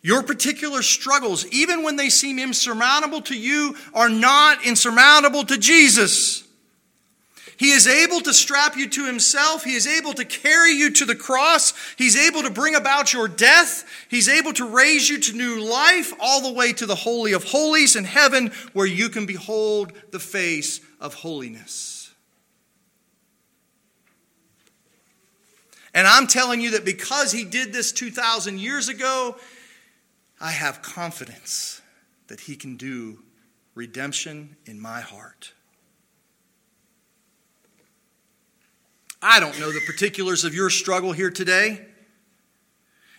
Your 0.00 0.22
particular 0.22 0.82
struggles, 0.82 1.46
even 1.46 1.82
when 1.82 1.96
they 1.96 2.08
seem 2.08 2.38
insurmountable 2.38 3.20
to 3.22 3.36
you, 3.36 3.76
are 3.94 4.08
not 4.08 4.64
insurmountable 4.64 5.44
to 5.44 5.58
Jesus. 5.58 6.44
He 7.56 7.70
is 7.70 7.86
able 7.86 8.20
to 8.20 8.34
strap 8.34 8.76
you 8.76 8.88
to 8.88 9.06
himself. 9.06 9.64
He 9.64 9.74
is 9.74 9.86
able 9.86 10.14
to 10.14 10.24
carry 10.24 10.72
you 10.72 10.90
to 10.92 11.04
the 11.04 11.14
cross. 11.14 11.74
He's 11.96 12.16
able 12.16 12.42
to 12.42 12.50
bring 12.50 12.74
about 12.74 13.12
your 13.12 13.28
death. 13.28 13.84
He's 14.08 14.28
able 14.28 14.52
to 14.54 14.68
raise 14.68 15.08
you 15.08 15.20
to 15.20 15.32
new 15.32 15.60
life 15.60 16.12
all 16.18 16.40
the 16.40 16.52
way 16.52 16.72
to 16.72 16.86
the 16.86 16.94
Holy 16.94 17.32
of 17.32 17.44
Holies 17.44 17.96
in 17.96 18.04
heaven 18.04 18.52
where 18.72 18.86
you 18.86 19.08
can 19.08 19.26
behold 19.26 19.92
the 20.10 20.18
face 20.18 20.80
of 21.00 21.14
holiness. 21.14 22.10
And 25.94 26.06
I'm 26.06 26.26
telling 26.26 26.60
you 26.60 26.70
that 26.70 26.84
because 26.84 27.32
he 27.32 27.44
did 27.44 27.72
this 27.72 27.92
2,000 27.92 28.58
years 28.58 28.88
ago, 28.88 29.36
I 30.40 30.50
have 30.50 30.80
confidence 30.80 31.82
that 32.28 32.40
he 32.40 32.56
can 32.56 32.76
do 32.76 33.18
redemption 33.74 34.56
in 34.64 34.80
my 34.80 35.00
heart. 35.00 35.52
I 39.22 39.38
don't 39.38 39.58
know 39.60 39.70
the 39.70 39.80
particulars 39.86 40.44
of 40.44 40.52
your 40.52 40.68
struggle 40.68 41.12
here 41.12 41.30
today. 41.30 41.86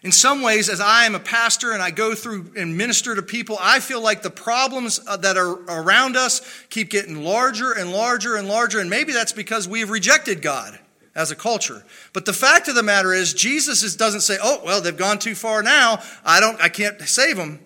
In 0.04 0.12
some 0.12 0.42
ways, 0.42 0.68
as 0.68 0.82
I 0.82 1.06
am 1.06 1.16
a 1.16 1.20
pastor 1.20 1.72
and 1.72 1.82
I 1.82 1.90
go 1.90 2.14
through 2.14 2.52
and 2.58 2.78
minister 2.78 3.16
to 3.16 3.22
people, 3.22 3.58
I 3.62 3.80
feel 3.80 4.02
like 4.02 4.22
the 4.22 4.30
problems 4.30 5.00
uh, 5.08 5.16
that 5.18 5.38
are 5.38 5.62
around 5.70 6.18
us 6.18 6.42
keep 6.70 6.90
getting 6.90 7.24
larger 7.24 7.72
and 7.72 7.94
larger 7.94 8.36
and 8.36 8.50
larger. 8.50 8.80
And 8.80 8.90
maybe 8.90 9.14
that's 9.14 9.32
because 9.32 9.66
we 9.66 9.80
have 9.80 9.90
rejected 9.90 10.42
God 10.42 10.78
as 11.16 11.32
a 11.32 11.38
culture. 11.38 11.86
But 12.12 12.26
the 12.26 12.34
fact 12.34 12.68
of 12.68 12.76
the 12.76 12.84
matter 12.84 13.14
is, 13.14 13.34
Jesus 13.34 13.96
doesn't 13.96 14.22
say, 14.22 14.38
oh, 14.44 14.62
well, 14.66 14.82
they've 14.82 14.98
gone 14.98 15.20
too 15.20 15.36
far 15.36 15.64
now. 15.64 16.02
I, 16.26 16.42
don't, 16.42 16.60
I 16.60 16.68
can't 16.68 17.00
save 17.04 17.38
them. 17.38 17.62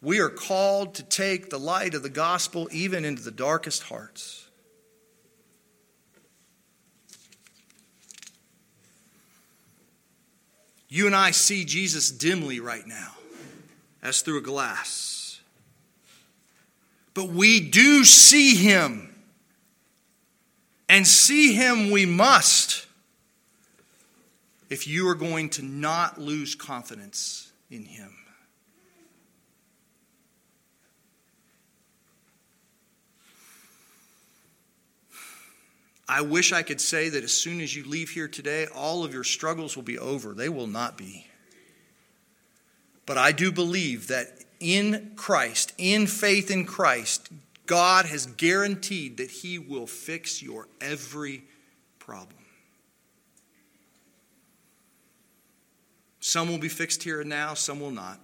We 0.00 0.20
are 0.20 0.28
called 0.28 0.94
to 0.96 1.02
take 1.02 1.50
the 1.50 1.58
light 1.58 1.94
of 1.94 2.04
the 2.04 2.10
gospel 2.10 2.68
even 2.70 3.04
into 3.04 3.22
the 3.22 3.30
darkest 3.32 3.84
hearts. 3.84 4.46
You 10.92 11.06
and 11.06 11.16
I 11.16 11.30
see 11.30 11.64
Jesus 11.64 12.10
dimly 12.10 12.60
right 12.60 12.86
now, 12.86 13.12
as 14.02 14.20
through 14.20 14.36
a 14.36 14.42
glass. 14.42 15.40
But 17.14 17.30
we 17.30 17.60
do 17.60 18.04
see 18.04 18.56
him. 18.56 19.08
And 20.90 21.06
see 21.06 21.54
him 21.54 21.90
we 21.90 22.04
must 22.04 22.86
if 24.68 24.86
you 24.86 25.08
are 25.08 25.14
going 25.14 25.48
to 25.48 25.62
not 25.62 26.18
lose 26.20 26.54
confidence 26.54 27.50
in 27.70 27.86
Him. 27.86 28.10
I 36.08 36.22
wish 36.22 36.52
I 36.52 36.62
could 36.62 36.80
say 36.80 37.08
that 37.08 37.24
as 37.24 37.32
soon 37.32 37.60
as 37.60 37.74
you 37.74 37.84
leave 37.84 38.10
here 38.10 38.28
today, 38.28 38.66
all 38.74 39.04
of 39.04 39.14
your 39.14 39.24
struggles 39.24 39.76
will 39.76 39.84
be 39.84 39.98
over. 39.98 40.34
They 40.34 40.48
will 40.48 40.66
not 40.66 40.98
be. 40.98 41.26
But 43.06 43.18
I 43.18 43.32
do 43.32 43.52
believe 43.52 44.08
that 44.08 44.44
in 44.60 45.12
Christ, 45.16 45.72
in 45.78 46.06
faith 46.06 46.50
in 46.50 46.66
Christ, 46.66 47.28
God 47.66 48.06
has 48.06 48.26
guaranteed 48.26 49.16
that 49.16 49.30
He 49.30 49.58
will 49.58 49.86
fix 49.86 50.42
your 50.42 50.68
every 50.80 51.44
problem. 51.98 52.42
Some 56.20 56.48
will 56.48 56.58
be 56.58 56.68
fixed 56.68 57.02
here 57.02 57.20
and 57.20 57.28
now, 57.28 57.54
some 57.54 57.80
will 57.80 57.90
not. 57.90 58.20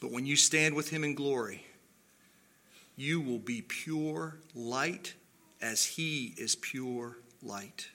But 0.00 0.10
when 0.10 0.26
you 0.26 0.36
stand 0.36 0.74
with 0.74 0.90
him 0.90 1.04
in 1.04 1.14
glory, 1.14 1.64
you 2.96 3.20
will 3.20 3.38
be 3.38 3.62
pure 3.62 4.38
light 4.54 5.14
as 5.64 5.84
he 5.84 6.34
is 6.36 6.56
pure 6.56 7.16
light. 7.42 7.88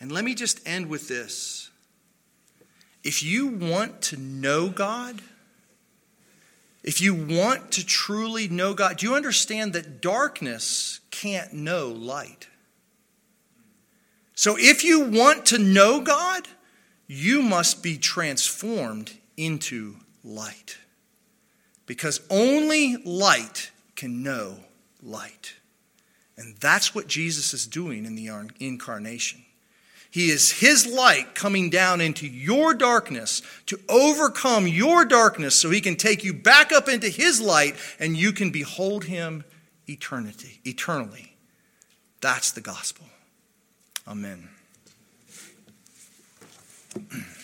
And 0.00 0.10
let 0.10 0.24
me 0.24 0.34
just 0.34 0.66
end 0.66 0.88
with 0.88 1.06
this. 1.06 1.70
If 3.02 3.22
you 3.22 3.46
want 3.46 4.00
to 4.02 4.16
know 4.16 4.70
God, 4.70 5.20
if 6.82 7.00
you 7.02 7.14
want 7.14 7.70
to 7.72 7.84
truly 7.84 8.48
know 8.48 8.72
God, 8.72 8.96
do 8.96 9.06
you 9.06 9.14
understand 9.14 9.74
that 9.74 10.00
darkness 10.00 11.00
can't 11.10 11.52
know 11.52 11.88
light? 11.88 12.48
So 14.34 14.56
if 14.58 14.82
you 14.82 15.00
want 15.04 15.44
to 15.46 15.58
know 15.58 16.00
God, 16.00 16.48
you 17.06 17.42
must 17.42 17.82
be 17.82 17.98
transformed 17.98 19.12
into 19.36 19.96
light. 20.24 20.78
because 21.86 22.20
only 22.30 22.96
light 22.96 23.70
can 23.94 24.22
know 24.22 24.56
light. 25.02 25.54
And 26.36 26.56
that's 26.58 26.94
what 26.94 27.06
Jesus 27.06 27.54
is 27.54 27.66
doing 27.66 28.04
in 28.04 28.16
the 28.16 28.30
incarnation. 28.58 29.44
He 30.10 30.30
is 30.30 30.52
his 30.52 30.86
light 30.86 31.34
coming 31.34 31.70
down 31.70 32.00
into 32.00 32.26
your 32.26 32.72
darkness 32.72 33.42
to 33.66 33.80
overcome 33.88 34.68
your 34.68 35.04
darkness 35.04 35.56
so 35.56 35.70
he 35.70 35.80
can 35.80 35.96
take 35.96 36.22
you 36.22 36.32
back 36.32 36.70
up 36.70 36.88
into 36.88 37.08
his 37.08 37.40
light 37.40 37.74
and 37.98 38.16
you 38.16 38.30
can 38.32 38.50
behold 38.50 39.04
him 39.04 39.44
eternity 39.88 40.60
eternally. 40.64 41.34
That's 42.20 42.52
the 42.52 42.60
gospel. 42.60 43.06
Amen. 44.06 44.48